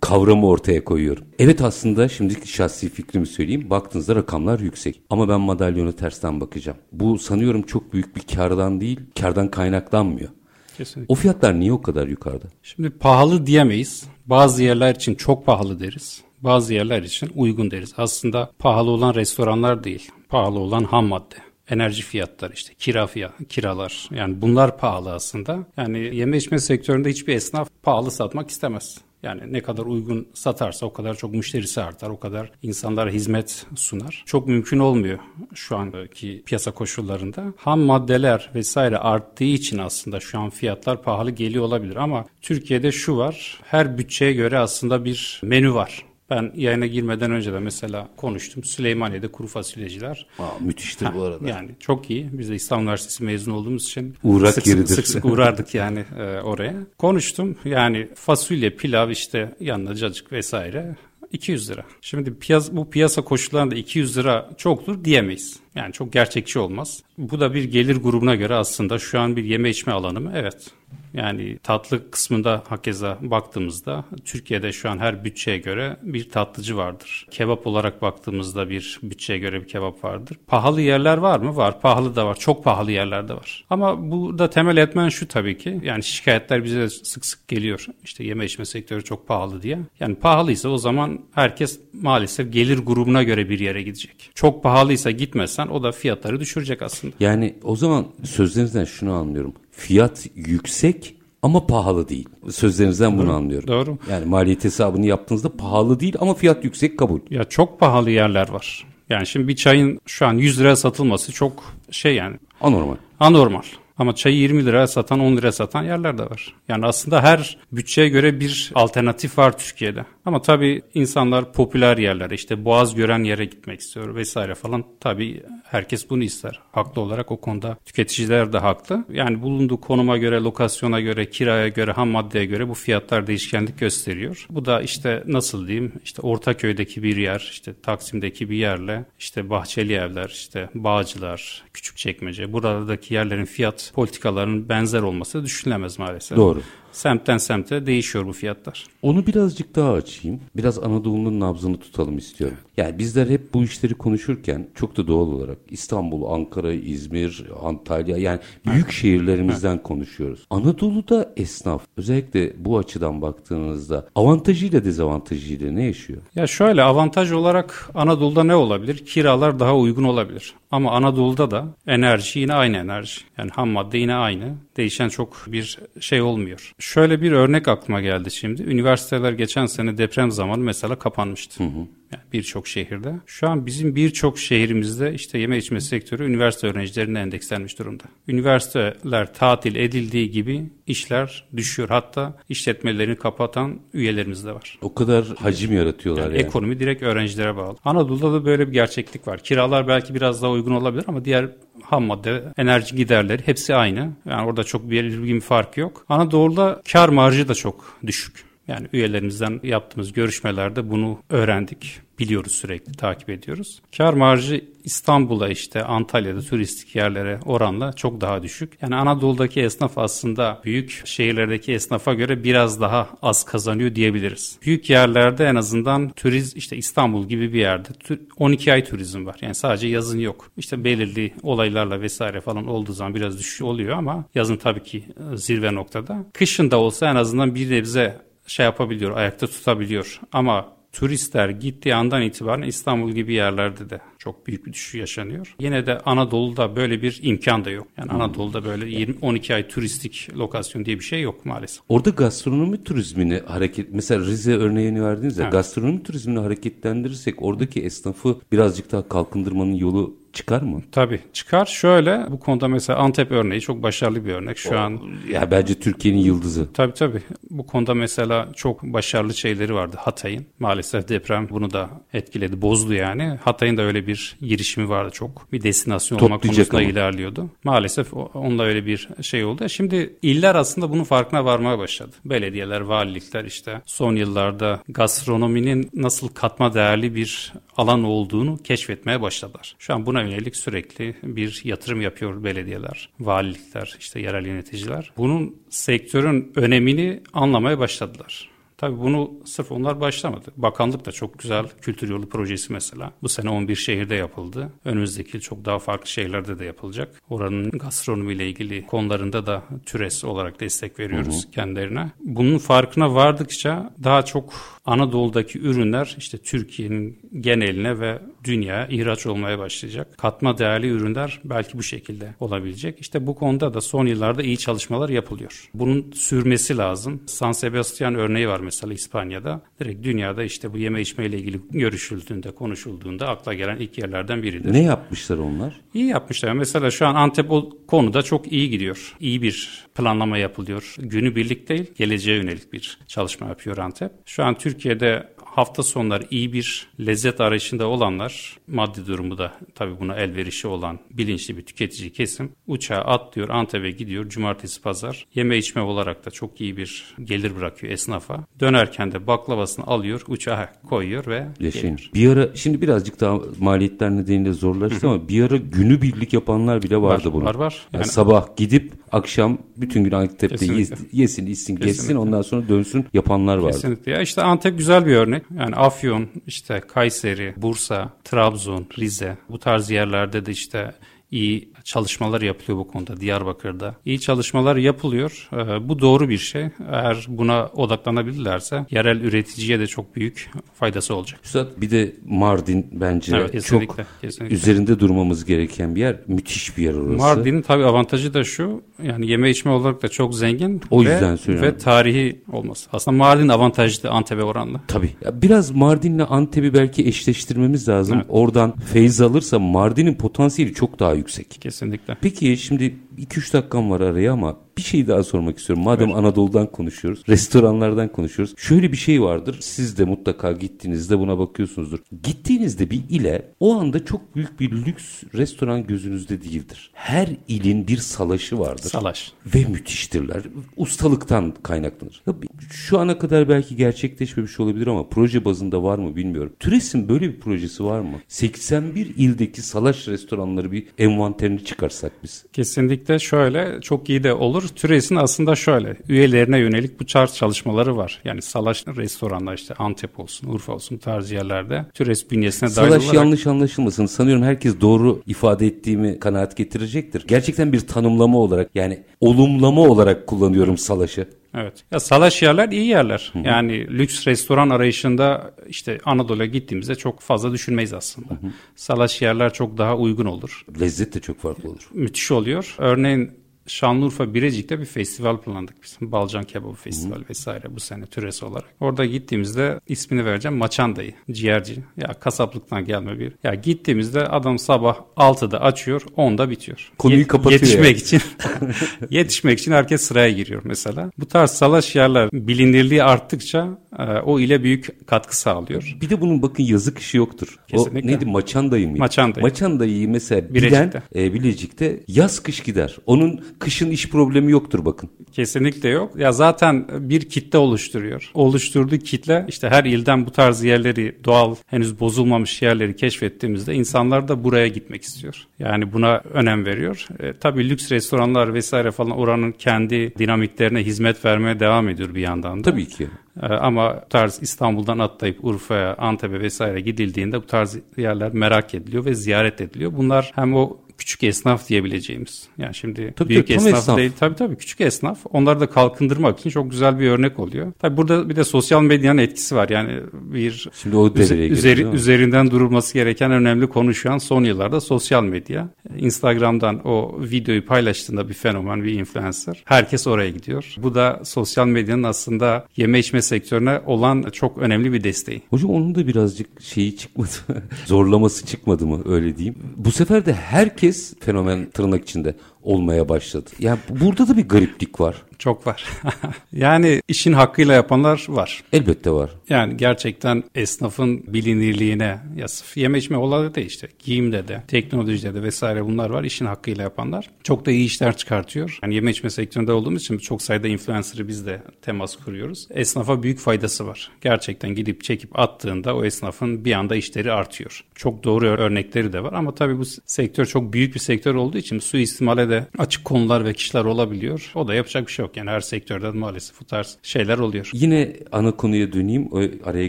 kavramı 0.00 0.46
ortaya 0.46 0.84
koyuyorum. 0.84 1.24
Evet 1.38 1.60
aslında 1.60 2.08
şimdi 2.08 2.46
şahsi 2.46 2.88
fikrimi 2.88 3.26
söyleyeyim. 3.26 3.70
Baktığınızda 3.70 4.16
rakamlar 4.16 4.60
yüksek. 4.60 5.00
Ama 5.10 5.28
ben 5.28 5.40
madalyonu 5.40 5.92
tersten 5.92 6.40
bakacağım. 6.40 6.78
Bu 6.92 7.18
sanıyorum 7.18 7.62
çok 7.62 7.92
büyük 7.92 8.16
bir 8.16 8.34
kardan 8.36 8.80
değil, 8.80 9.00
kardan 9.20 9.48
kaynaklanmıyor. 9.48 10.28
Kesinlikle. 10.76 11.12
O 11.12 11.14
fiyatlar 11.16 11.60
niye 11.60 11.72
o 11.72 11.82
kadar 11.82 12.06
yukarıda? 12.06 12.46
Şimdi 12.62 12.90
pahalı 12.90 13.46
diyemeyiz. 13.46 14.04
Bazı 14.26 14.62
yerler 14.62 14.94
için 14.94 15.14
çok 15.14 15.46
pahalı 15.46 15.80
deriz. 15.80 16.22
Bazı 16.40 16.74
yerler 16.74 17.02
için 17.02 17.30
uygun 17.34 17.70
deriz. 17.70 17.94
Aslında 17.96 18.50
pahalı 18.58 18.90
olan 18.90 19.14
restoranlar 19.14 19.84
değil. 19.84 20.10
Pahalı 20.28 20.58
olan 20.58 20.84
ham 20.84 21.06
madde 21.06 21.34
enerji 21.68 22.02
fiyatları 22.02 22.52
işte 22.52 22.74
kira 22.74 23.06
fiyat, 23.06 23.32
kiralar 23.48 24.08
yani 24.10 24.42
bunlar 24.42 24.78
pahalı 24.78 25.12
aslında. 25.12 25.58
Yani 25.76 26.16
yeme 26.16 26.36
içme 26.36 26.58
sektöründe 26.58 27.10
hiçbir 27.10 27.34
esnaf 27.34 27.68
pahalı 27.82 28.10
satmak 28.10 28.50
istemez. 28.50 28.98
Yani 29.26 29.52
ne 29.52 29.60
kadar 29.60 29.82
uygun 29.82 30.28
satarsa 30.34 30.86
o 30.86 30.92
kadar 30.92 31.14
çok 31.14 31.34
müşterisi 31.34 31.82
artar, 31.82 32.10
o 32.10 32.18
kadar 32.20 32.50
insanlara 32.62 33.10
hizmet 33.10 33.66
sunar. 33.76 34.22
Çok 34.26 34.46
mümkün 34.48 34.78
olmuyor 34.78 35.18
şu 35.54 35.76
anki 35.76 36.42
piyasa 36.46 36.70
koşullarında. 36.70 37.44
Ham 37.56 37.80
maddeler 37.80 38.50
vesaire 38.54 38.98
arttığı 38.98 39.44
için 39.44 39.78
aslında 39.78 40.20
şu 40.20 40.38
an 40.38 40.50
fiyatlar 40.50 41.02
pahalı 41.02 41.30
geliyor 41.30 41.64
olabilir 41.64 41.96
ama 41.96 42.24
Türkiye'de 42.42 42.92
şu 42.92 43.16
var. 43.16 43.60
Her 43.64 43.98
bütçeye 43.98 44.32
göre 44.32 44.58
aslında 44.58 45.04
bir 45.04 45.40
menü 45.42 45.74
var. 45.74 46.04
Ben 46.30 46.52
yayına 46.56 46.86
girmeden 46.86 47.30
önce 47.30 47.52
de 47.52 47.58
mesela 47.58 48.08
konuştum. 48.16 48.64
Süleymaniye'de 48.64 49.28
kuru 49.28 49.48
fasulyeciler. 49.48 50.26
Aa, 50.38 50.42
müthiştir 50.60 51.06
ha, 51.06 51.14
bu 51.14 51.22
arada. 51.22 51.48
Yani 51.48 51.70
çok 51.80 52.10
iyi. 52.10 52.28
Biz 52.32 52.50
de 52.50 52.54
İstanbul 52.54 52.82
Üniversitesi 52.82 53.24
mezun 53.24 53.52
olduğumuz 53.52 53.84
için 53.84 54.14
Uğrak 54.22 54.54
sık, 54.54 54.66
yeridir. 54.66 54.86
sık 54.86 55.06
sık 55.08 55.24
uğrardık 55.24 55.74
yani 55.74 56.04
e, 56.18 56.22
oraya. 56.40 56.74
Konuştum. 56.98 57.56
Yani 57.64 58.08
fasulye, 58.14 58.70
pilav 58.70 59.10
işte 59.10 59.54
yanına 59.60 59.94
cacık 59.94 60.32
vesaire 60.32 60.96
200 61.32 61.70
lira. 61.70 61.84
Şimdi 62.00 62.38
piyas 62.38 62.72
bu 62.72 62.90
piyasa 62.90 63.22
koşullarında 63.22 63.74
200 63.74 64.18
lira 64.18 64.50
çoktur 64.56 65.04
diyemeyiz. 65.04 65.60
Yani 65.76 65.92
çok 65.92 66.12
gerçekçi 66.12 66.58
olmaz. 66.58 67.02
Bu 67.18 67.40
da 67.40 67.54
bir 67.54 67.64
gelir 67.64 67.96
grubuna 67.96 68.34
göre 68.34 68.54
aslında 68.54 68.98
şu 68.98 69.20
an 69.20 69.36
bir 69.36 69.44
yeme 69.44 69.70
içme 69.70 69.92
alanı 69.92 70.20
mı? 70.20 70.32
Evet. 70.34 70.70
Yani 71.14 71.58
tatlı 71.58 72.10
kısmında 72.10 72.62
hakeza 72.68 73.18
baktığımızda 73.20 74.04
Türkiye'de 74.24 74.72
şu 74.72 74.90
an 74.90 74.98
her 74.98 75.24
bütçeye 75.24 75.58
göre 75.58 75.96
bir 76.02 76.30
tatlıcı 76.30 76.76
vardır. 76.76 77.26
Kebap 77.30 77.66
olarak 77.66 78.02
baktığımızda 78.02 78.70
bir 78.70 79.00
bütçeye 79.02 79.38
göre 79.38 79.62
bir 79.62 79.68
kebap 79.68 80.04
vardır. 80.04 80.38
Pahalı 80.46 80.80
yerler 80.80 81.16
var 81.16 81.40
mı? 81.40 81.56
Var. 81.56 81.80
Pahalı 81.80 82.16
da 82.16 82.26
var. 82.26 82.38
Çok 82.38 82.64
pahalı 82.64 82.92
yerler 82.92 83.28
de 83.28 83.34
var. 83.34 83.64
Ama 83.70 84.10
burada 84.10 84.50
temel 84.50 84.76
etmen 84.76 85.08
şu 85.08 85.28
tabii 85.28 85.58
ki. 85.58 85.80
Yani 85.82 86.02
şikayetler 86.02 86.64
bize 86.64 86.88
sık 86.88 87.26
sık 87.26 87.48
geliyor. 87.48 87.86
İşte 88.04 88.24
yeme 88.24 88.44
içme 88.44 88.64
sektörü 88.64 89.04
çok 89.04 89.28
pahalı 89.28 89.62
diye. 89.62 89.78
Yani 90.00 90.14
pahalıysa 90.14 90.68
o 90.68 90.78
zaman 90.78 91.20
herkes 91.34 91.80
maalesef 91.92 92.52
gelir 92.52 92.78
grubuna 92.78 93.22
göre 93.22 93.50
bir 93.50 93.58
yere 93.58 93.82
gidecek. 93.82 94.30
Çok 94.34 94.62
pahalıysa 94.62 95.10
gitmesen 95.10 95.65
o 95.68 95.82
da 95.82 95.92
fiyatları 95.92 96.40
düşürecek 96.40 96.82
aslında. 96.82 97.14
Yani 97.20 97.54
o 97.62 97.76
zaman 97.76 98.06
sözlerinizden 98.24 98.84
şunu 98.84 99.12
anlıyorum 99.12 99.54
fiyat 99.70 100.26
yüksek 100.34 101.16
ama 101.42 101.66
pahalı 101.66 102.08
değil. 102.08 102.28
Sözlerinizden 102.50 103.18
bunu 103.18 103.26
doğru, 103.26 103.34
anlıyorum. 103.34 103.68
Doğru. 103.68 103.98
Yani 104.10 104.24
maliyet 104.24 104.64
hesabını 104.64 105.06
yaptığınızda 105.06 105.56
pahalı 105.56 106.00
değil 106.00 106.14
ama 106.20 106.34
fiyat 106.34 106.64
yüksek 106.64 106.98
kabul. 106.98 107.20
Ya 107.30 107.44
çok 107.44 107.80
pahalı 107.80 108.10
yerler 108.10 108.48
var. 108.48 108.86
Yani 109.08 109.26
şimdi 109.26 109.48
bir 109.48 109.56
çayın 109.56 110.00
şu 110.06 110.26
an 110.26 110.34
100 110.34 110.60
liraya 110.60 110.76
satılması 110.76 111.32
çok 111.32 111.64
şey 111.90 112.14
yani. 112.14 112.36
Anormal. 112.60 112.96
Anormal. 113.20 113.62
Ama 113.98 114.14
çayı 114.14 114.36
20 114.36 114.66
liraya 114.66 114.86
satan 114.86 115.20
10 115.20 115.36
liraya 115.36 115.52
satan 115.52 115.84
yerler 115.84 116.18
de 116.18 116.22
var. 116.22 116.54
Yani 116.68 116.86
aslında 116.86 117.22
her 117.22 117.58
bütçeye 117.72 118.08
göre 118.08 118.40
bir 118.40 118.72
alternatif 118.74 119.38
var 119.38 119.58
Türkiye'de. 119.58 120.04
Ama 120.24 120.42
tabii 120.42 120.82
insanlar 120.94 121.52
popüler 121.52 121.98
yerlere 121.98 122.34
işte 122.34 122.64
boğaz 122.64 122.94
gören 122.94 123.24
yere 123.24 123.44
gitmek 123.44 123.80
istiyor 123.80 124.14
vesaire 124.14 124.54
falan. 124.54 124.84
Tabii 125.00 125.42
herkes 125.64 126.10
bunu 126.10 126.24
ister. 126.24 126.60
Haklı 126.72 127.02
olarak 127.02 127.32
o 127.32 127.40
konuda 127.40 127.76
tüketiciler 127.84 128.52
de 128.52 128.58
haklı. 128.58 129.04
Yani 129.12 129.42
bulunduğu 129.42 129.80
konuma 129.80 130.16
göre, 130.16 130.40
lokasyona 130.40 131.00
göre, 131.00 131.30
kiraya 131.30 131.68
göre, 131.68 131.92
ham 131.92 132.08
maddeye 132.08 132.44
göre 132.44 132.68
bu 132.68 132.74
fiyatlar 132.74 133.26
değişkenlik 133.26 133.78
gösteriyor. 133.78 134.46
Bu 134.50 134.64
da 134.64 134.80
işte 134.80 135.22
nasıl 135.26 135.68
diyeyim 135.68 135.92
işte 136.04 136.22
Ortaköy'deki 136.22 137.02
bir 137.02 137.16
yer, 137.16 137.48
işte 137.52 137.74
Taksim'deki 137.82 138.50
bir 138.50 138.56
yerle 138.56 139.04
işte 139.18 139.50
Bahçeli 139.50 139.94
evler, 139.94 140.28
işte 140.28 140.68
Bağcılar, 140.74 141.62
Küçükçekmece 141.74 142.52
buradaki 142.52 143.14
yerlerin 143.14 143.44
fiyat 143.44 143.85
politikalarının 143.92 144.68
benzer 144.68 145.02
olması 145.02 145.44
düşünülemez 145.44 145.98
maalesef. 145.98 146.38
Doğru. 146.38 146.60
Semtten 146.96 147.38
semte 147.38 147.86
değişiyor 147.86 148.26
bu 148.26 148.32
fiyatlar. 148.32 148.86
Onu 149.02 149.26
birazcık 149.26 149.74
daha 149.76 149.92
açayım. 149.92 150.40
Biraz 150.56 150.78
Anadolu'nun 150.78 151.40
nabzını 151.40 151.80
tutalım 151.80 152.18
istiyorum. 152.18 152.56
Yani 152.76 152.98
bizler 152.98 153.26
hep 153.26 153.54
bu 153.54 153.64
işleri 153.64 153.94
konuşurken 153.94 154.68
çok 154.74 154.96
da 154.96 155.06
doğal 155.06 155.26
olarak 155.26 155.58
İstanbul, 155.70 156.32
Ankara, 156.32 156.72
İzmir, 156.72 157.44
Antalya 157.62 158.16
yani 158.16 158.40
büyük 158.66 158.92
şehirlerimizden 158.92 159.82
konuşuyoruz. 159.82 160.46
Anadolu'da 160.50 161.32
esnaf 161.36 161.82
özellikle 161.96 162.64
bu 162.64 162.78
açıdan 162.78 163.22
baktığınızda 163.22 164.08
avantajıyla 164.14 164.84
dezavantajıyla 164.84 165.72
ne 165.72 165.84
yaşıyor? 165.84 166.22
Ya 166.34 166.46
şöyle 166.46 166.82
avantaj 166.82 167.32
olarak 167.32 167.90
Anadolu'da 167.94 168.44
ne 168.44 168.54
olabilir? 168.54 169.06
Kiralar 169.06 169.58
daha 169.58 169.76
uygun 169.76 170.04
olabilir. 170.04 170.54
Ama 170.70 170.92
Anadolu'da 170.92 171.50
da 171.50 171.66
enerji 171.86 172.40
yine 172.40 172.54
aynı 172.54 172.76
enerji. 172.76 173.20
Yani 173.38 173.50
ham 173.50 173.68
madde 173.68 173.98
yine 173.98 174.14
aynı. 174.14 174.54
Değişen 174.76 175.08
çok 175.08 175.44
bir 175.46 175.78
şey 176.00 176.22
olmuyor. 176.22 176.72
Şöyle 176.86 177.22
bir 177.22 177.32
örnek 177.32 177.68
aklıma 177.68 178.00
geldi 178.00 178.30
şimdi. 178.30 178.62
Üniversiteler 178.62 179.32
geçen 179.32 179.66
sene 179.66 179.98
deprem 179.98 180.30
zamanı 180.30 180.62
mesela 180.62 180.98
kapanmıştı. 180.98 181.64
Hı 181.64 181.68
hı. 181.68 181.86
Yani 182.12 182.22
birçok 182.32 182.66
şehirde. 182.68 183.14
Şu 183.26 183.48
an 183.48 183.66
bizim 183.66 183.96
birçok 183.96 184.38
şehrimizde 184.38 185.14
işte 185.14 185.38
yeme 185.38 185.58
içme 185.58 185.80
sektörü 185.80 186.24
üniversite 186.24 186.66
öğrencilerine 186.66 187.20
endekslenmiş 187.20 187.78
durumda. 187.78 188.04
Üniversiteler 188.28 189.34
tatil 189.34 189.74
edildiği 189.74 190.30
gibi 190.30 190.70
işler 190.86 191.48
düşüyor. 191.56 191.88
Hatta 191.88 192.36
işletmelerini 192.48 193.16
kapatan 193.16 193.80
üyelerimiz 193.94 194.44
de 194.44 194.52
var. 194.52 194.78
O 194.82 194.94
kadar 194.94 195.24
hacim 195.24 195.72
yaratıyorlar 195.72 196.22
yani. 196.22 196.36
yani. 196.36 196.46
Ekonomi 196.46 196.80
direkt 196.80 197.02
öğrencilere 197.02 197.56
bağlı. 197.56 197.76
Anadolu'da 197.84 198.32
da 198.32 198.44
böyle 198.44 198.68
bir 198.68 198.72
gerçeklik 198.72 199.28
var. 199.28 199.42
Kiralar 199.42 199.88
belki 199.88 200.14
biraz 200.14 200.42
daha 200.42 200.50
uygun 200.50 200.72
olabilir 200.72 201.04
ama 201.08 201.24
diğer 201.24 201.48
ham 201.82 202.04
madde, 202.04 202.42
enerji 202.56 202.96
giderleri 202.96 203.46
hepsi 203.46 203.74
aynı. 203.74 204.12
Yani 204.26 204.46
orada 204.46 204.64
çok 204.64 204.90
bir 204.90 205.22
bir 205.22 205.40
fark 205.40 205.76
yok. 205.76 206.04
Anadolu'da 206.08 206.82
kar 206.92 207.08
marjı 207.08 207.48
da 207.48 207.54
çok 207.54 207.98
düşük. 208.06 208.44
Yani 208.68 208.86
üyelerimizden 208.92 209.60
yaptığımız 209.62 210.12
görüşmelerde 210.12 210.90
bunu 210.90 211.18
öğrendik. 211.30 212.00
Biliyoruz 212.18 212.52
sürekli 212.52 212.92
takip 212.92 213.30
ediyoruz. 213.30 213.82
Kar 213.96 214.14
marjı 214.14 214.64
İstanbul'a 214.84 215.48
işte 215.48 215.84
Antalya'da 215.84 216.40
turistik 216.40 216.96
yerlere 216.96 217.40
oranla 217.44 217.92
çok 217.92 218.20
daha 218.20 218.42
düşük. 218.42 218.78
Yani 218.82 218.96
Anadolu'daki 218.96 219.60
esnaf 219.60 219.98
aslında 219.98 220.60
büyük 220.64 221.02
şehirlerdeki 221.04 221.72
esnafa 221.72 222.14
göre 222.14 222.44
biraz 222.44 222.80
daha 222.80 223.08
az 223.22 223.44
kazanıyor 223.44 223.94
diyebiliriz. 223.94 224.58
Büyük 224.62 224.90
yerlerde 224.90 225.46
en 225.46 225.54
azından 225.54 226.08
turizm 226.08 226.58
işte 226.58 226.76
İstanbul 226.76 227.28
gibi 227.28 227.52
bir 227.52 227.58
yerde 227.58 227.88
12 228.36 228.72
ay 228.72 228.84
turizm 228.84 229.26
var. 229.26 229.36
Yani 229.40 229.54
sadece 229.54 229.88
yazın 229.88 230.18
yok. 230.18 230.50
İşte 230.56 230.84
belirli 230.84 231.34
olaylarla 231.42 232.00
vesaire 232.00 232.40
falan 232.40 232.66
olduğu 232.66 232.92
zaman 232.92 233.14
biraz 233.14 233.38
düşüş 233.38 233.62
oluyor 233.62 233.98
ama 233.98 234.24
yazın 234.34 234.56
tabii 234.56 234.82
ki 234.82 235.04
zirve 235.34 235.74
noktada. 235.74 236.24
Kışın 236.32 236.70
da 236.70 236.76
olsa 236.76 237.10
en 237.10 237.16
azından 237.16 237.54
bir 237.54 237.70
nebze 237.70 238.25
şey 238.46 238.64
yapabiliyor, 238.64 239.16
ayakta 239.16 239.46
tutabiliyor. 239.46 240.20
Ama 240.32 240.76
turistler 240.92 241.48
gittiği 241.48 241.94
andan 241.94 242.22
itibaren 242.22 242.62
İstanbul 242.62 243.12
gibi 243.12 243.34
yerlerde 243.34 243.90
de 243.90 244.00
çok 244.18 244.46
büyük 244.46 244.66
bir 244.66 244.72
düşüş 244.72 244.94
yaşanıyor. 244.94 245.54
Yine 245.60 245.86
de 245.86 245.98
Anadolu'da 245.98 246.76
böyle 246.76 247.02
bir 247.02 247.20
imkan 247.22 247.64
da 247.64 247.70
yok. 247.70 247.86
Yani 247.98 248.10
Anadolu'da 248.10 248.64
böyle 248.64 248.88
20 248.88 249.14
12 249.22 249.54
ay 249.54 249.68
turistik 249.68 250.28
lokasyon 250.36 250.84
diye 250.84 250.98
bir 250.98 251.04
şey 251.04 251.22
yok 251.22 251.44
maalesef. 251.44 251.82
Orada 251.88 252.10
gastronomi 252.10 252.84
turizmini 252.84 253.42
hareket 253.46 253.88
mesela 253.92 254.26
Rize 254.26 254.56
örneğini 254.56 255.02
verdiniz 255.02 255.38
ya 255.38 255.44
evet. 255.44 255.52
gastronomi 255.52 256.02
turizmini 256.02 256.38
hareketlendirirsek 256.38 257.42
oradaki 257.42 257.82
esnafı 257.82 258.40
birazcık 258.52 258.92
daha 258.92 259.08
kalkındırmanın 259.08 259.74
yolu 259.74 260.16
çıkar 260.36 260.62
mı? 260.62 260.82
Tabii 260.92 261.20
çıkar. 261.32 261.66
Şöyle 261.66 262.26
bu 262.30 262.40
konuda 262.40 262.68
mesela 262.68 262.98
Antep 262.98 263.30
örneği 263.30 263.60
çok 263.60 263.82
başarılı 263.82 264.24
bir 264.24 264.32
örnek. 264.32 264.58
Şu 264.58 264.74
o, 264.74 264.78
an 264.78 265.00
ya 265.32 265.50
bence 265.50 265.74
Türkiye'nin 265.74 266.18
yıldızı. 266.18 266.72
Tabii 266.72 266.94
tabii. 266.94 267.22
Bu 267.50 267.66
konuda 267.66 267.94
mesela 267.94 268.48
çok 268.56 268.82
başarılı 268.82 269.34
şeyleri 269.34 269.74
vardı 269.74 269.96
Hatay'ın. 270.00 270.46
Maalesef 270.58 271.08
deprem 271.08 271.48
bunu 271.50 271.72
da 271.72 271.90
etkiledi, 272.12 272.62
bozdu 272.62 272.94
yani. 272.94 273.38
Hatay'ın 273.44 273.76
da 273.76 273.82
öyle 273.82 274.06
bir 274.06 274.36
girişimi 274.40 274.88
vardı 274.88 275.10
çok. 275.12 275.52
Bir 275.52 275.62
destinasyon 275.62 276.18
olmak 276.18 276.42
konusunda 276.42 276.76
ama. 276.76 276.82
ilerliyordu. 276.82 277.50
Maalesef 277.64 278.14
onunla 278.14 278.62
öyle 278.62 278.86
bir 278.86 279.08
şey 279.22 279.44
oldu. 279.44 279.68
Şimdi 279.68 280.16
iller 280.22 280.54
aslında 280.54 280.90
bunun 280.90 281.04
farkına 281.04 281.44
varmaya 281.44 281.78
başladı. 281.78 282.12
Belediyeler, 282.24 282.80
valilikler 282.80 283.44
işte 283.44 283.82
son 283.86 284.16
yıllarda 284.16 284.80
gastronominin 284.88 285.90
nasıl 285.94 286.28
katma 286.28 286.74
değerli 286.74 287.14
bir 287.14 287.52
alan 287.76 288.04
olduğunu 288.04 288.58
keşfetmeye 288.64 289.20
başladılar. 289.20 289.74
Şu 289.78 289.94
an 289.94 290.06
buna 290.06 290.25
yönelik 290.26 290.56
sürekli 290.56 291.16
bir 291.22 291.60
yatırım 291.64 292.00
yapıyor 292.00 292.44
belediyeler, 292.44 293.08
valilikler, 293.20 293.96
işte 293.98 294.20
yerel 294.20 294.46
yöneticiler. 294.46 295.12
Bunun 295.16 295.56
sektörün 295.70 296.52
önemini 296.56 297.22
anlamaya 297.32 297.78
başladılar. 297.78 298.56
Tabii 298.78 298.98
bunu 298.98 299.30
sırf 299.44 299.72
onlar 299.72 300.00
başlamadı. 300.00 300.52
Bakanlık 300.56 301.06
da 301.06 301.12
çok 301.12 301.38
güzel 301.38 301.66
kültür 301.80 302.08
yolu 302.08 302.28
projesi 302.28 302.72
mesela. 302.72 303.12
Bu 303.22 303.28
sene 303.28 303.50
11 303.50 303.76
şehirde 303.76 304.14
yapıldı. 304.14 304.72
Önümüzdeki 304.84 305.40
çok 305.40 305.64
daha 305.64 305.78
farklı 305.78 306.06
şehirlerde 306.06 306.58
de 306.58 306.64
yapılacak. 306.64 307.22
Oranın 307.30 307.70
gastronomiyle 307.70 308.48
ilgili 308.48 308.86
konularında 308.86 309.46
da 309.46 309.62
TÜRES 309.86 310.24
olarak 310.24 310.60
destek 310.60 310.98
veriyoruz 310.98 311.44
hı 311.44 311.48
hı. 311.48 311.50
kendilerine. 311.50 312.10
Bunun 312.20 312.58
farkına 312.58 313.14
vardıkça 313.14 313.94
daha 314.04 314.24
çok 314.24 314.75
Anadolu'daki 314.86 315.58
ürünler 315.58 316.14
işte 316.18 316.38
Türkiye'nin 316.38 317.18
geneline 317.40 318.00
ve 318.00 318.18
dünya 318.44 318.86
ihraç 318.86 319.26
olmaya 319.26 319.58
başlayacak. 319.58 320.18
Katma 320.18 320.58
değerli 320.58 320.88
ürünler 320.88 321.40
belki 321.44 321.78
bu 321.78 321.82
şekilde 321.82 322.34
olabilecek. 322.40 323.00
İşte 323.00 323.26
bu 323.26 323.34
konuda 323.34 323.74
da 323.74 323.80
son 323.80 324.06
yıllarda 324.06 324.42
iyi 324.42 324.58
çalışmalar 324.58 325.08
yapılıyor. 325.08 325.70
Bunun 325.74 326.12
sürmesi 326.12 326.76
lazım. 326.76 327.22
San 327.26 327.52
Sebastian 327.52 328.14
örneği 328.14 328.48
var 328.48 328.60
mesela 328.60 328.92
İspanya'da. 328.94 329.60
Direkt 329.80 330.04
dünyada 330.04 330.44
işte 330.44 330.72
bu 330.72 330.78
yeme 330.78 331.00
içme 331.00 331.26
ile 331.26 331.38
ilgili 331.38 331.60
görüşüldüğünde, 331.70 332.50
konuşulduğunda 332.50 333.28
akla 333.28 333.54
gelen 333.54 333.76
ilk 333.76 333.98
yerlerden 333.98 334.42
biridir. 334.42 334.72
Ne 334.72 334.82
yapmışlar 334.82 335.38
onlar? 335.38 335.80
İyi 335.94 336.06
yapmışlar. 336.06 336.52
Mesela 336.52 336.90
şu 336.90 337.06
an 337.06 337.14
Antep 337.14 337.50
o 337.50 337.70
konuda 337.86 338.22
çok 338.22 338.52
iyi 338.52 338.70
gidiyor. 338.70 339.16
İyi 339.20 339.42
bir 339.42 339.86
planlama 339.94 340.38
yapılıyor. 340.38 340.94
Günü 340.98 341.36
birlik 341.36 341.68
değil, 341.68 341.94
geleceğe 341.98 342.36
yönelik 342.36 342.72
bir 342.72 342.98
çalışma 343.06 343.46
yapıyor 343.46 343.78
Antep. 343.78 344.12
Şu 344.26 344.44
an 344.44 344.54
Türkiye'de 344.76 345.28
hafta 345.56 345.82
sonları 345.82 346.24
iyi 346.30 346.52
bir 346.52 346.88
lezzet 347.06 347.40
arayışında 347.40 347.86
olanlar, 347.86 348.56
maddi 348.66 349.06
durumu 349.06 349.38
da 349.38 349.52
tabii 349.74 350.00
buna 350.00 350.14
elverişi 350.14 350.68
olan 350.68 350.98
bilinçli 351.10 351.56
bir 351.56 351.62
tüketici 351.62 352.12
kesim 352.12 352.52
uçağa 352.66 352.96
atlıyor, 352.96 353.48
Antep'e 353.48 353.90
gidiyor, 353.90 354.28
cumartesi 354.28 354.82
pazar. 354.82 355.26
Yeme 355.34 355.58
içme 355.58 355.82
olarak 355.82 356.26
da 356.26 356.30
çok 356.30 356.60
iyi 356.60 356.76
bir 356.76 357.14
gelir 357.24 357.56
bırakıyor 357.56 357.92
esnafa. 357.92 358.44
Dönerken 358.60 359.12
de 359.12 359.26
baklavasını 359.26 359.86
alıyor, 359.86 360.20
uçağa 360.28 360.72
koyuyor 360.88 361.26
ve 361.26 361.46
Yaşayın. 361.60 361.98
Bir 362.14 362.28
ara 362.30 362.48
şimdi 362.54 362.82
birazcık 362.82 363.20
daha 363.20 363.38
maliyetler 363.60 364.10
nedeniyle 364.10 364.52
zorlaştı 364.52 365.06
ama 365.08 365.28
bir 365.28 365.42
ara 365.42 365.56
günü 365.56 366.02
birlik 366.02 366.32
yapanlar 366.32 366.82
bile 366.82 366.96
vardı 366.96 367.26
var, 367.26 367.32
bunun. 367.32 367.44
Var 367.44 367.54
var. 367.54 367.86
Yani, 367.92 368.02
yani 368.02 368.12
sabah 368.12 368.56
gidip 368.56 368.92
akşam 369.12 369.58
bütün 369.76 370.04
gün 370.04 370.12
Antep'te 370.12 370.66
yesin, 371.12 371.46
içsin, 371.46 371.76
geçsin 371.76 372.16
ondan 372.16 372.42
sonra 372.42 372.68
dönsün 372.68 373.06
yapanlar 373.12 373.56
vardı. 373.56 373.72
Kesinlikle. 373.72 374.12
Ya 374.12 374.22
işte 374.22 374.42
Antep 374.42 374.78
güzel 374.78 375.06
bir 375.06 375.14
örnek. 375.14 375.45
Yani 375.54 375.76
Afyon, 375.76 376.28
işte 376.46 376.80
Kayseri, 376.80 377.54
Bursa, 377.56 378.10
Trabzon, 378.24 378.86
Rize 378.98 379.36
bu 379.48 379.58
tarz 379.58 379.90
yerlerde 379.90 380.46
de 380.46 380.50
işte 380.50 380.94
iyi 381.30 381.72
çalışmalar 381.86 382.40
yapılıyor 382.40 382.78
bu 382.78 382.88
konuda 382.88 383.20
Diyarbakır'da. 383.20 383.94
İyi 384.04 384.20
çalışmalar 384.20 384.76
yapılıyor. 384.76 385.48
Ee, 385.52 385.88
bu 385.88 385.98
doğru 386.00 386.28
bir 386.28 386.38
şey. 386.38 386.62
Eğer 386.90 387.26
buna 387.28 387.66
odaklanabilirlerse 387.66 388.86
yerel 388.90 389.20
üreticiye 389.20 389.80
de 389.80 389.86
çok 389.86 390.16
büyük 390.16 390.50
faydası 390.74 391.14
olacak. 391.14 391.40
Üstad 391.44 391.66
bir 391.76 391.90
de 391.90 392.14
Mardin 392.28 392.86
bence 392.92 393.36
evet, 393.36 393.52
kesinlikle, 393.52 393.86
çok 393.96 394.20
kesinlikle. 394.20 394.56
üzerinde 394.56 395.00
durmamız 395.00 395.44
gereken 395.44 395.94
bir 395.94 396.00
yer. 396.00 396.16
Müthiş 396.26 396.78
bir 396.78 396.82
yer 396.82 396.94
orası. 396.94 397.18
Mardin'in 397.18 397.62
tabii 397.62 397.84
avantajı 397.84 398.34
da 398.34 398.44
şu. 398.44 398.82
Yani 399.02 399.26
yeme 399.30 399.50
içme 399.50 399.70
olarak 399.70 400.02
da 400.02 400.08
çok 400.08 400.34
zengin. 400.34 400.80
O 400.90 401.02
yüzden 401.02 401.32
ve, 401.32 401.36
söylüyorum. 401.36 401.74
Ve 401.74 401.78
tarihi 401.78 402.42
olması. 402.52 402.88
Aslında 402.92 403.16
Mardin 403.16 403.48
avantajlı 403.48 404.10
Antep'e 404.10 404.42
oranla. 404.42 404.80
Tabii. 404.88 405.10
Ya 405.24 405.42
biraz 405.42 405.70
Mardin'le 405.70 406.26
Antep'i 406.28 406.74
belki 406.74 407.06
eşleştirmemiz 407.06 407.88
lazım. 407.88 408.16
Evet. 408.16 408.26
Oradan 408.28 408.74
feyiz 408.92 409.20
alırsa 409.20 409.58
Mardin'in 409.58 410.14
potansiyeli 410.14 410.74
çok 410.74 411.00
daha 411.00 411.14
yüksek. 411.14 411.50
Kesinlikle. 411.50 411.75
Peki 412.22 412.56
şimdi 412.56 412.94
2-3 413.18 413.52
dakikam 413.52 413.90
var 413.90 414.00
araya 414.00 414.32
ama 414.32 414.56
bir 414.78 414.82
şey 414.82 415.08
daha 415.08 415.22
sormak 415.22 415.58
istiyorum. 415.58 415.84
Madem 415.84 416.08
evet. 416.08 416.18
Anadolu'dan 416.18 416.72
konuşuyoruz, 416.72 417.22
restoranlardan 417.28 418.12
konuşuyoruz. 418.12 418.54
Şöyle 418.56 418.92
bir 418.92 418.96
şey 418.96 419.22
vardır. 419.22 419.58
Siz 419.60 419.98
de 419.98 420.04
mutlaka 420.04 420.52
gittiğinizde 420.52 421.18
buna 421.18 421.38
bakıyorsunuzdur. 421.38 421.98
Gittiğinizde 422.22 422.90
bir 422.90 423.02
ile 423.08 423.52
o 423.60 423.74
anda 423.74 424.04
çok 424.04 424.36
büyük 424.36 424.60
bir 424.60 424.70
lüks 424.70 425.22
restoran 425.34 425.86
gözünüzde 425.86 426.42
değildir. 426.42 426.90
Her 426.92 427.28
ilin 427.48 427.88
bir 427.88 427.96
salaşı 427.96 428.58
vardır. 428.58 428.90
Salaş. 428.90 429.32
Ve 429.54 429.64
müthiştirler. 429.64 430.42
Ustalıktan 430.76 431.54
kaynaklanır. 431.62 432.22
Şu 432.70 432.98
ana 432.98 433.18
kadar 433.18 433.48
belki 433.48 433.76
gerçekleşmemiş 433.76 434.60
olabilir 434.60 434.86
ama 434.86 435.08
proje 435.08 435.44
bazında 435.44 435.82
var 435.82 435.98
mı 435.98 436.16
bilmiyorum. 436.16 436.52
Türes'in 436.60 437.08
böyle 437.08 437.28
bir 437.28 437.40
projesi 437.40 437.84
var 437.84 438.00
mı? 438.00 438.20
81 438.28 439.06
ildeki 439.16 439.62
salaş 439.62 440.08
restoranları 440.08 440.72
bir 440.72 440.86
envanterini 440.98 441.64
çıkarsak 441.64 442.12
biz. 442.22 442.44
Kesinlikle 442.52 443.05
Kesinlikle 443.06 443.18
şöyle 443.18 443.80
çok 443.80 444.08
iyi 444.08 444.24
de 444.24 444.32
olur. 444.34 444.68
Türes'in 444.68 445.16
aslında 445.16 445.56
şöyle 445.56 445.96
üyelerine 446.08 446.58
yönelik 446.58 447.00
bu 447.00 447.06
tarz 447.06 447.34
çalışmaları 447.34 447.96
var. 447.96 448.20
Yani 448.24 448.42
salaş 448.42 448.86
restoranlar 448.86 449.54
işte 449.54 449.74
Antep 449.74 450.20
olsun, 450.20 450.48
Urfa 450.48 450.72
olsun 450.72 450.96
tarz 450.96 451.30
yerlerde 451.30 451.86
Türes 451.94 452.30
bünyesine 452.30 452.68
dahil 452.68 452.74
Salaş 452.90 453.02
olarak. 453.02 453.14
yanlış 453.14 453.46
anlaşılmasın. 453.46 454.06
Sanıyorum 454.06 454.42
herkes 454.42 454.80
doğru 454.80 455.22
ifade 455.26 455.66
ettiğimi 455.66 456.18
kanaat 456.20 456.56
getirecektir. 456.56 457.24
Gerçekten 457.28 457.72
bir 457.72 457.80
tanımlama 457.80 458.38
olarak 458.38 458.70
yani 458.74 458.98
olumlama 459.20 459.80
olarak 459.80 460.26
kullanıyorum 460.26 460.78
salaşı. 460.78 461.26
Evet. 461.56 461.84
Ya 461.90 462.00
salaş 462.00 462.42
yerler 462.42 462.68
iyi 462.68 462.86
yerler. 462.86 463.32
Yani 463.44 463.98
lüks 463.98 464.26
restoran 464.26 464.70
arayışında 464.70 465.54
işte 465.68 465.98
Anadolu'ya 466.04 466.46
gittiğimizde 466.46 466.94
çok 466.94 467.20
fazla 467.20 467.52
düşünmeyiz 467.52 467.92
aslında. 467.92 468.28
Salaş 468.76 469.22
yerler 469.22 469.52
çok 469.52 469.78
daha 469.78 469.96
uygun 469.96 470.26
olur. 470.26 470.64
Lezzet 470.80 471.14
de 471.14 471.20
çok 471.20 471.40
farklı 471.40 471.68
olur. 471.70 471.88
Müthiş 471.92 472.30
oluyor. 472.30 472.74
Örneğin 472.78 473.45
Şanlıurfa 473.66 474.34
Birecik'te 474.34 474.80
bir 474.80 474.84
festival 474.84 475.36
planladık 475.36 475.76
biz. 475.82 475.96
Balcan 476.00 476.44
Kebabı 476.44 476.74
Festivali 476.74 477.24
vesaire 477.30 477.64
bu 477.76 477.80
sene 477.80 478.06
türesi 478.06 478.44
olarak. 478.44 478.64
Orada 478.80 479.04
gittiğimizde 479.04 479.80
ismini 479.88 480.24
vereceğim 480.24 480.56
Maçandayı, 480.56 481.14
ciğerci. 481.30 481.76
Ya 481.96 482.12
kasaplıktan 482.20 482.84
gelme 482.84 483.18
bir. 483.18 483.32
Ya 483.44 483.54
gittiğimizde 483.54 484.26
adam 484.26 484.58
sabah 484.58 484.96
6'da 485.16 485.60
açıyor, 485.60 486.02
10'da 486.16 486.50
bitiyor. 486.50 486.92
Konuyu 486.98 487.26
kapatıyor 487.28 487.60
Yetişmek 487.60 487.84
yani. 487.84 487.96
için 487.96 488.20
yetişmek 489.10 489.58
için 489.58 489.72
herkes 489.72 490.02
sıraya 490.02 490.30
giriyor 490.30 490.62
mesela. 490.64 491.10
Bu 491.18 491.26
tarz 491.26 491.50
salaş 491.50 491.96
yerler 491.96 492.28
bilinirliği 492.32 493.02
arttıkça 493.02 493.78
e, 493.98 494.02
o 494.02 494.40
ile 494.40 494.62
büyük 494.62 495.06
katkı 495.08 495.36
sağlıyor. 495.38 495.96
Bir 496.00 496.10
de 496.10 496.20
bunun 496.20 496.42
bakın 496.42 496.62
yazık 496.62 496.98
işi 496.98 497.16
yoktur. 497.16 497.58
Kesinlikle. 497.68 498.08
O 498.08 498.12
neydi 498.12 498.26
Maçandayı 498.26 498.86
mıydı? 498.86 498.98
Maçandayı. 498.98 499.42
Maçandayı'yı 499.42 500.08
mesela 500.08 500.54
Bilecik'te. 500.54 501.02
bilen 501.14 501.24
e, 501.26 501.34
Bilecik'te 501.34 502.00
yaz 502.08 502.42
kış 502.42 502.60
gider. 502.60 502.96
Onun 503.06 503.44
kışın 503.58 503.90
iş 503.90 504.08
problemi 504.08 504.52
yoktur 504.52 504.84
bakın. 504.84 505.10
Kesinlikle 505.32 505.88
yok. 505.88 506.16
Ya 506.18 506.32
zaten 506.32 506.86
bir 507.10 507.20
kitle 507.20 507.58
oluşturuyor. 507.58 508.30
Oluşturduğu 508.34 508.98
kitle 508.98 509.44
işte 509.48 509.68
her 509.68 509.84
ilden 509.84 510.26
bu 510.26 510.30
tarz 510.30 510.64
yerleri 510.64 511.16
doğal 511.24 511.54
henüz 511.66 512.00
bozulmamış 512.00 512.62
yerleri 512.62 512.96
keşfettiğimizde 512.96 513.74
insanlar 513.74 514.28
da 514.28 514.44
buraya 514.44 514.68
gitmek 514.68 515.02
istiyor. 515.02 515.46
Yani 515.58 515.92
buna 515.92 516.20
önem 516.32 516.66
veriyor. 516.66 517.06
E, 517.20 517.32
tabii 517.32 517.68
lüks 517.68 517.92
restoranlar 517.92 518.54
vesaire 518.54 518.90
falan 518.90 519.10
oranın 519.10 519.52
kendi 519.52 520.14
dinamiklerine 520.18 520.84
hizmet 520.84 521.24
vermeye 521.24 521.60
devam 521.60 521.88
ediyor 521.88 522.14
bir 522.14 522.20
yandan 522.20 522.58
da. 522.58 522.70
Tabii 522.70 522.88
ki. 522.88 523.08
E, 523.42 523.46
ama 523.46 524.02
bu 524.04 524.08
tarz 524.08 524.38
İstanbul'dan 524.42 524.98
atlayıp 524.98 525.44
Urfa'ya, 525.44 525.94
Antep'e 525.94 526.40
vesaire 526.40 526.80
gidildiğinde 526.80 527.42
bu 527.42 527.46
tarz 527.46 527.78
yerler 527.96 528.32
merak 528.32 528.74
ediliyor 528.74 529.04
ve 529.04 529.14
ziyaret 529.14 529.60
ediliyor. 529.60 529.92
Bunlar 529.96 530.32
hem 530.34 530.54
o 530.54 530.76
küçük 530.98 531.22
esnaf 531.24 531.68
diyebileceğimiz. 531.68 532.48
Yani 532.58 532.74
şimdi 532.74 533.12
Tabii 533.16 533.28
büyük 533.28 533.46
tabii, 533.46 533.56
esnaf, 533.56 533.78
esnaf. 533.78 533.96
değil. 533.98 534.12
Tabii 534.20 534.34
tabii 534.34 534.56
küçük 534.56 534.80
esnaf. 534.80 535.18
Onları 535.30 535.60
da 535.60 535.66
kalkındırmak 535.70 536.38
için 536.38 536.50
çok 536.50 536.70
güzel 536.70 536.98
bir 537.00 537.08
örnek 537.08 537.38
oluyor. 537.38 537.72
Tabii 537.78 537.96
burada 537.96 538.28
bir 538.28 538.36
de 538.36 538.44
sosyal 538.44 538.82
medyanın 538.82 539.18
etkisi 539.18 539.56
var. 539.56 539.68
Yani 539.68 540.00
bir 540.12 540.68
Şimdi 540.82 540.96
o 540.96 541.08
üzeri- 541.14 541.84
mi? 541.84 541.94
üzerinden 541.94 542.50
durulması 542.50 542.94
gereken 542.94 543.30
önemli 543.30 543.66
konu 543.66 543.94
şu 543.94 544.12
an 544.12 544.18
son 544.18 544.44
yıllarda 544.44 544.80
sosyal 544.80 545.24
medya. 545.24 545.68
Instagram'dan 545.98 546.86
o 546.86 547.18
videoyu 547.22 547.66
paylaştığında 547.66 548.28
bir 548.28 548.34
fenomen, 548.34 548.84
bir 548.84 548.92
influencer. 548.92 549.62
Herkes 549.64 550.06
oraya 550.06 550.30
gidiyor. 550.30 550.74
Bu 550.78 550.94
da 550.94 551.20
sosyal 551.24 551.66
medyanın 551.66 552.02
aslında 552.02 552.66
yeme 552.76 552.98
içme 552.98 553.22
sektörüne 553.22 553.80
olan 553.86 554.22
çok 554.32 554.58
önemli 554.58 554.92
bir 554.92 555.04
desteği. 555.04 555.42
Hocam 555.50 555.70
onun 555.70 555.94
da 555.94 556.06
birazcık 556.06 556.60
şeyi 556.62 556.96
çıkmadı. 556.96 557.30
Zorlaması 557.86 558.46
çıkmadı 558.46 558.86
mı 558.86 559.02
öyle 559.08 559.36
diyeyim. 559.36 559.54
Bu 559.76 559.92
sefer 559.92 560.26
de 560.26 560.32
herkes 560.32 560.85
fenomen 561.20 561.70
tırnak 561.70 562.02
içinde 562.02 562.34
olmaya 562.62 563.08
başladı. 563.08 563.50
Yani 563.58 563.78
burada 563.90 564.28
da 564.28 564.36
bir 564.36 564.48
gariplik 564.48 565.00
var. 565.00 565.22
Çok 565.38 565.66
var. 565.66 565.84
yani 566.52 567.02
işin 567.08 567.32
hakkıyla 567.32 567.74
yapanlar 567.74 568.26
var. 568.28 568.62
Elbette 568.72 569.10
var. 569.10 569.30
Yani 569.48 569.76
gerçekten 569.76 570.44
esnafın 570.54 571.24
bilinirliğine 571.26 572.18
ya 572.36 572.48
sırf 572.48 572.76
yeme 572.76 572.98
içme 572.98 573.16
olayı 573.16 573.54
da 573.54 573.60
işte 573.60 573.88
giyimde 574.04 574.48
de 574.48 574.62
teknolojide 574.68 575.34
de 575.34 575.42
vesaire 575.42 575.84
bunlar 575.84 576.10
var 576.10 576.24
işin 576.24 576.46
hakkıyla 576.46 576.82
yapanlar. 576.82 577.30
Çok 577.42 577.66
da 577.66 577.70
iyi 577.70 577.86
işler 577.86 578.16
çıkartıyor. 578.16 578.78
Yani 578.82 578.94
yeme 578.94 579.10
içme 579.10 579.30
sektöründe 579.30 579.72
olduğumuz 579.72 580.02
için 580.02 580.18
çok 580.18 580.42
sayıda 580.42 580.68
influencer'ı 580.68 581.28
biz 581.28 581.46
de 581.46 581.62
temas 581.82 582.16
kuruyoruz. 582.16 582.68
Esnafa 582.70 583.22
büyük 583.22 583.38
faydası 583.38 583.86
var. 583.86 584.10
Gerçekten 584.20 584.74
gidip 584.74 585.04
çekip 585.04 585.38
attığında 585.38 585.96
o 585.96 586.04
esnafın 586.04 586.64
bir 586.64 586.72
anda 586.72 586.96
işleri 586.96 587.32
artıyor. 587.32 587.84
Çok 587.94 588.24
doğru 588.24 588.46
örnekleri 588.46 589.12
de 589.12 589.22
var 589.22 589.32
ama 589.32 589.54
tabii 589.54 589.78
bu 589.78 589.84
sektör 590.06 590.46
çok 590.46 590.72
büyük 590.72 590.94
bir 590.94 591.00
sektör 591.00 591.34
olduğu 591.34 591.58
için 591.58 591.78
suistimale 591.78 592.48
de 592.48 592.66
açık 592.78 593.04
konular 593.04 593.44
ve 593.44 593.52
kişiler 593.52 593.84
olabiliyor. 593.84 594.52
O 594.54 594.68
da 594.68 594.74
yapacak 594.74 595.06
bir 595.06 595.12
şey 595.12 595.25
yok. 595.26 595.36
Yani 595.36 595.50
her 595.50 595.60
sektörde 595.60 596.10
maalesef 596.10 596.60
bu 596.60 596.64
tarz 596.64 596.98
şeyler 597.02 597.38
oluyor. 597.38 597.70
Yine 597.72 598.16
ana 598.32 598.56
konuya 598.56 598.92
döneyim 598.92 599.28
o 599.32 599.40
araya 599.64 599.88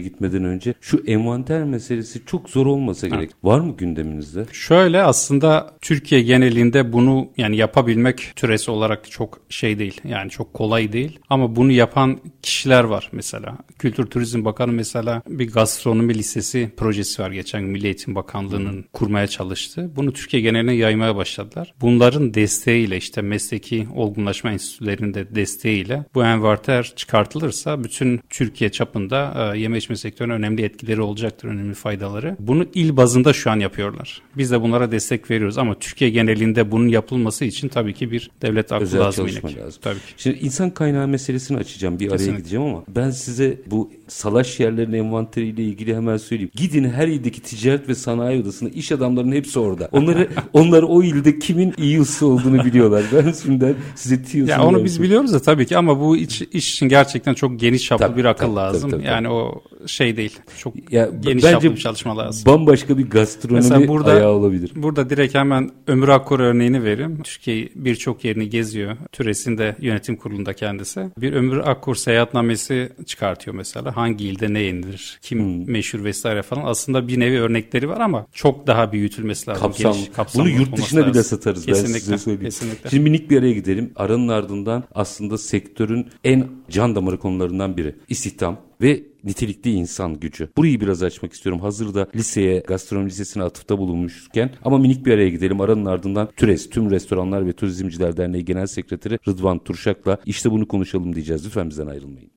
gitmeden 0.00 0.44
önce. 0.44 0.74
Şu 0.80 1.02
envanter 1.06 1.64
meselesi 1.64 2.26
çok 2.26 2.50
zor 2.50 2.66
olmasa 2.66 3.08
gerek. 3.08 3.30
Var 3.42 3.60
mı 3.60 3.76
gündeminizde? 3.76 4.46
Şöyle 4.52 5.02
aslında 5.02 5.74
Türkiye 5.80 6.22
genelinde 6.22 6.92
bunu 6.92 7.28
yani 7.36 7.56
yapabilmek 7.56 8.32
türesi 8.36 8.70
olarak 8.70 9.10
çok 9.10 9.40
şey 9.48 9.78
değil. 9.78 10.00
Yani 10.04 10.30
çok 10.30 10.54
kolay 10.54 10.92
değil. 10.92 11.18
Ama 11.30 11.56
bunu 11.56 11.72
yapan 11.72 12.18
kişiler 12.42 12.84
var 12.84 13.08
mesela. 13.12 13.58
Kültür 13.78 14.06
Turizm 14.06 14.44
Bakanı 14.44 14.72
mesela 14.72 15.22
bir 15.28 15.52
gastronomi 15.52 16.14
lisesi 16.14 16.70
projesi 16.76 17.22
var 17.22 17.30
geçen 17.30 17.64
Milli 17.64 17.86
Eğitim 17.86 18.14
Bakanlığı'nın 18.14 18.84
kurmaya 18.92 19.26
çalıştığı. 19.26 19.96
Bunu 19.96 20.12
Türkiye 20.12 20.42
geneline 20.42 20.74
yaymaya 20.74 21.16
başladılar. 21.16 21.74
Bunların 21.80 22.34
desteğiyle 22.34 22.96
işte 22.96 23.22
mesleki 23.22 23.88
olgunlaşma 23.94 24.52
enstitülerinin 24.52 25.14
de 25.14 25.27
desteğiyle 25.34 26.04
bu 26.14 26.24
envanter 26.24 26.92
çıkartılırsa 26.96 27.84
bütün 27.84 28.20
Türkiye 28.30 28.70
çapında 28.70 29.52
e, 29.54 29.58
yeme 29.58 29.78
içme 29.78 29.96
sektörüne 29.96 30.32
önemli 30.32 30.62
etkileri 30.62 31.00
olacaktır, 31.00 31.48
önemli 31.48 31.74
faydaları. 31.74 32.36
Bunu 32.40 32.66
il 32.74 32.96
bazında 32.96 33.32
şu 33.32 33.50
an 33.50 33.60
yapıyorlar. 33.60 34.22
Biz 34.36 34.50
de 34.50 34.62
bunlara 34.62 34.92
destek 34.92 35.30
veriyoruz 35.30 35.58
ama 35.58 35.74
Türkiye 35.78 36.10
genelinde 36.10 36.70
bunun 36.70 36.88
yapılması 36.88 37.44
için 37.44 37.68
tabii 37.68 37.94
ki 37.94 38.10
bir 38.10 38.30
devlet 38.42 38.72
aklı 38.72 38.84
Özel 38.84 39.00
lazım. 39.00 39.26
lazım. 39.26 39.80
Tabii 39.82 39.98
ki. 39.98 40.04
Şimdi 40.16 40.38
insan 40.38 40.70
kaynağı 40.70 41.08
meselesini 41.08 41.58
açacağım. 41.58 42.00
Bir 42.00 42.06
araya 42.06 42.16
Kesinlikle. 42.16 42.38
gideceğim 42.38 42.66
ama 42.66 42.84
ben 42.88 43.10
size 43.10 43.60
bu 43.66 43.90
salaş 44.08 44.60
yerlerin 44.60 44.92
envanteriyle 44.92 45.62
ilgili 45.62 45.96
hemen 45.96 46.16
söyleyeyim. 46.16 46.50
Gidin 46.54 46.84
her 46.84 47.08
ildeki 47.08 47.42
ticaret 47.42 47.88
ve 47.88 47.94
sanayi 47.94 48.42
odasında 48.42 48.70
iş 48.70 48.92
adamlarının 48.92 49.32
hepsi 49.32 49.58
orada. 49.58 49.88
Onları 49.92 50.28
onlar 50.52 50.82
o 50.82 51.02
ilde 51.02 51.38
kimin 51.38 51.74
iyi 51.78 52.00
olduğunu 52.22 52.64
biliyorlar. 52.64 53.04
Ben 53.12 53.32
şimdiden 53.32 53.74
size 53.94 54.22
tiyosunu 54.22 54.50
Ya 54.56 54.64
onu 54.64 54.84
biz 54.84 55.02
biliyoruz 55.02 55.17
da 55.26 55.42
tabii 55.42 55.66
ki 55.66 55.76
ama 55.78 56.00
bu 56.00 56.16
iş, 56.16 56.42
iş 56.42 56.72
için 56.74 56.88
gerçekten 56.88 57.34
çok 57.34 57.60
geniş 57.60 57.84
çaplı 57.84 58.06
Tabii, 58.06 58.16
bir 58.16 58.24
akıl 58.24 58.46
tabii, 58.46 58.56
lazım. 58.56 58.90
tabii, 58.90 59.00
tabii, 59.00 59.10
yani 59.12 59.28
o 59.28 59.62
şey 59.86 60.16
değil. 60.16 60.38
Çok 60.58 60.92
Ya 60.92 61.08
geniş 61.20 61.42
çaplı 61.44 61.70
bir 61.72 61.76
çalışma 61.76 62.16
lazım. 62.16 62.42
Bambaşka 62.46 62.98
bir 62.98 63.10
gastronomi 63.10 63.56
Mesela 63.56 63.88
burada- 63.88 64.10
ayağı 64.10 64.30
olabilir. 64.30 64.72
Burada 64.76 65.10
direkt 65.10 65.34
hemen 65.34 65.70
Ömür 65.86 66.08
Akkor 66.08 66.40
örneğini 66.40 66.84
vereyim. 66.84 67.22
Türkiye 67.24 67.68
birçok 67.74 68.24
yerini 68.24 68.48
geziyor. 68.50 68.96
Türesinde 69.12 69.76
yönetim 69.80 70.16
kurulunda 70.16 70.52
kendisi. 70.52 71.00
Bir 71.18 71.32
Ömür 71.32 71.56
Akkor 71.58 71.94
seyahatnamesi 71.94 72.92
çıkartıyor 73.06 73.56
mesela. 73.56 73.96
Hangi 73.96 74.24
ilde 74.28 74.52
ne 74.54 74.60
yenilir, 74.60 75.18
kim 75.22 75.38
Hmm. 75.38 75.72
meşhur 75.72 76.04
vesaire 76.04 76.42
falan. 76.42 76.62
Aslında 76.64 77.08
bir 77.08 77.20
nevi 77.20 77.40
örnekleri 77.40 77.88
var 77.88 78.00
ama 78.00 78.26
çok 78.32 78.66
daha 78.66 78.92
büyütülmesi 78.92 79.50
lazım. 79.50 79.62
Kapsamlı. 79.62 79.96
Geniş, 79.96 80.08
kapsamlı 80.12 80.48
Bunu 80.48 80.58
yurt 80.58 80.76
dışına 80.76 81.06
bile 81.06 81.22
satarız 81.22 81.68
ben 81.68 81.72
Kesinlikle, 81.72 82.00
size 82.00 82.18
söyleyeyim. 82.18 82.44
Kesinlikle. 82.44 82.90
Şimdi 82.90 83.02
minik 83.02 83.30
bir 83.30 83.38
araya 83.38 83.52
gidelim. 83.52 83.92
Aranın 83.96 84.28
ardından 84.28 84.84
aslında 84.94 85.07
sektörün 85.38 86.08
en 86.24 86.48
can 86.70 86.94
damarı 86.94 87.18
konularından 87.18 87.76
biri. 87.76 87.94
İstihdam 88.08 88.56
ve 88.80 89.02
nitelikli 89.24 89.70
insan 89.70 90.20
gücü. 90.20 90.48
Burayı 90.56 90.80
biraz 90.80 91.02
açmak 91.02 91.32
istiyorum. 91.32 91.60
Hazırda 91.60 92.08
liseye, 92.16 92.58
gastronomi 92.58 93.08
lisesine 93.08 93.42
atıfta 93.42 93.78
bulunmuşken 93.78 94.50
ama 94.64 94.78
minik 94.78 95.06
bir 95.06 95.12
araya 95.12 95.28
gidelim. 95.28 95.60
Aranın 95.60 95.84
ardından 95.84 96.28
TÜRES, 96.36 96.70
Tüm 96.70 96.90
Restoranlar 96.90 97.46
ve 97.46 97.52
Turizmciler 97.52 98.16
Derneği 98.16 98.44
Genel 98.44 98.66
Sekreteri 98.66 99.18
Rıdvan 99.28 99.58
Turşak'la 99.58 100.18
işte 100.26 100.50
bunu 100.50 100.68
konuşalım 100.68 101.14
diyeceğiz. 101.14 101.46
Lütfen 101.46 101.70
bizden 101.70 101.86
ayrılmayın. 101.86 102.30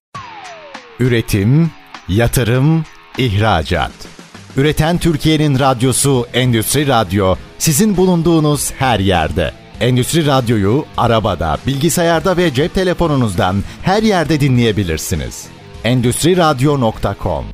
Üretim, 0.99 1.71
yatırım, 2.09 2.83
ihracat. 3.17 3.91
Üreten 4.57 4.97
Türkiye'nin 4.97 5.59
radyosu 5.59 6.25
Endüstri 6.33 6.87
Radyo 6.87 7.35
sizin 7.57 7.97
bulunduğunuz 7.97 8.71
her 8.71 8.99
yerde. 8.99 9.60
Endüstri 9.81 10.25
Radyo'yu 10.25 10.85
arabada, 10.97 11.57
bilgisayarda 11.67 12.37
ve 12.37 12.53
cep 12.53 12.73
telefonunuzdan 12.73 13.55
her 13.83 14.03
yerde 14.03 14.39
dinleyebilirsiniz. 14.39 15.47
Endüstri 15.83 16.37
Radyo.com 16.37 17.45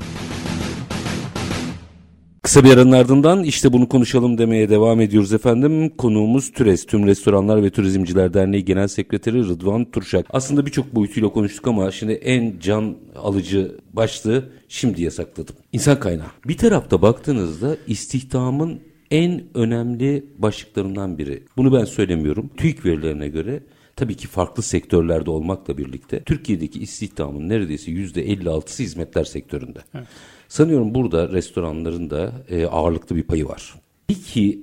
Kısa 2.41 2.63
bir 2.63 2.73
aranın 2.73 2.91
ardından 2.91 3.43
işte 3.43 3.73
bunu 3.73 3.89
konuşalım 3.89 4.37
demeye 4.37 4.69
devam 4.69 5.01
ediyoruz 5.01 5.33
efendim. 5.33 5.89
Konuğumuz 5.97 6.51
TÜRES, 6.51 6.85
Tüm 6.85 7.07
Restoranlar 7.07 7.63
ve 7.63 7.69
Turizmciler 7.69 8.33
Derneği 8.33 8.65
Genel 8.65 8.87
Sekreteri 8.87 9.49
Rıdvan 9.49 9.85
Turşak. 9.85 10.25
Aslında 10.29 10.65
birçok 10.65 10.95
boyutuyla 10.95 11.29
konuştuk 11.29 11.67
ama 11.67 11.91
şimdi 11.91 12.13
en 12.13 12.59
can 12.59 12.95
alıcı 13.15 13.75
başlığı 13.93 14.49
şimdiye 14.67 15.11
sakladım. 15.11 15.55
İnsan 15.73 15.99
kaynağı. 15.99 16.27
Bir 16.47 16.57
tarafta 16.57 17.01
baktığınızda 17.01 17.77
istihdamın 17.87 18.79
en 19.11 19.43
önemli 19.53 20.25
başlıklarından 20.37 21.17
biri. 21.17 21.43
Bunu 21.57 21.73
ben 21.73 21.85
söylemiyorum. 21.85 22.49
TÜİK 22.57 22.85
verilerine 22.85 23.27
göre 23.27 23.63
tabii 23.95 24.15
ki 24.15 24.27
farklı 24.27 24.63
sektörlerde 24.63 25.29
olmakla 25.29 25.77
birlikte 25.77 26.23
Türkiye'deki 26.23 26.79
istihdamın 26.79 27.49
neredeyse 27.49 27.91
%56'sı 27.91 28.83
hizmetler 28.83 29.23
sektöründe. 29.23 29.79
Evet. 29.93 30.07
Sanıyorum 30.47 30.95
burada 30.95 31.29
restoranların 31.29 32.09
da 32.09 32.31
e, 32.49 32.65
ağırlıklı 32.65 33.15
bir 33.15 33.23
payı 33.23 33.47
var. 33.47 33.73
Peki 34.07 34.59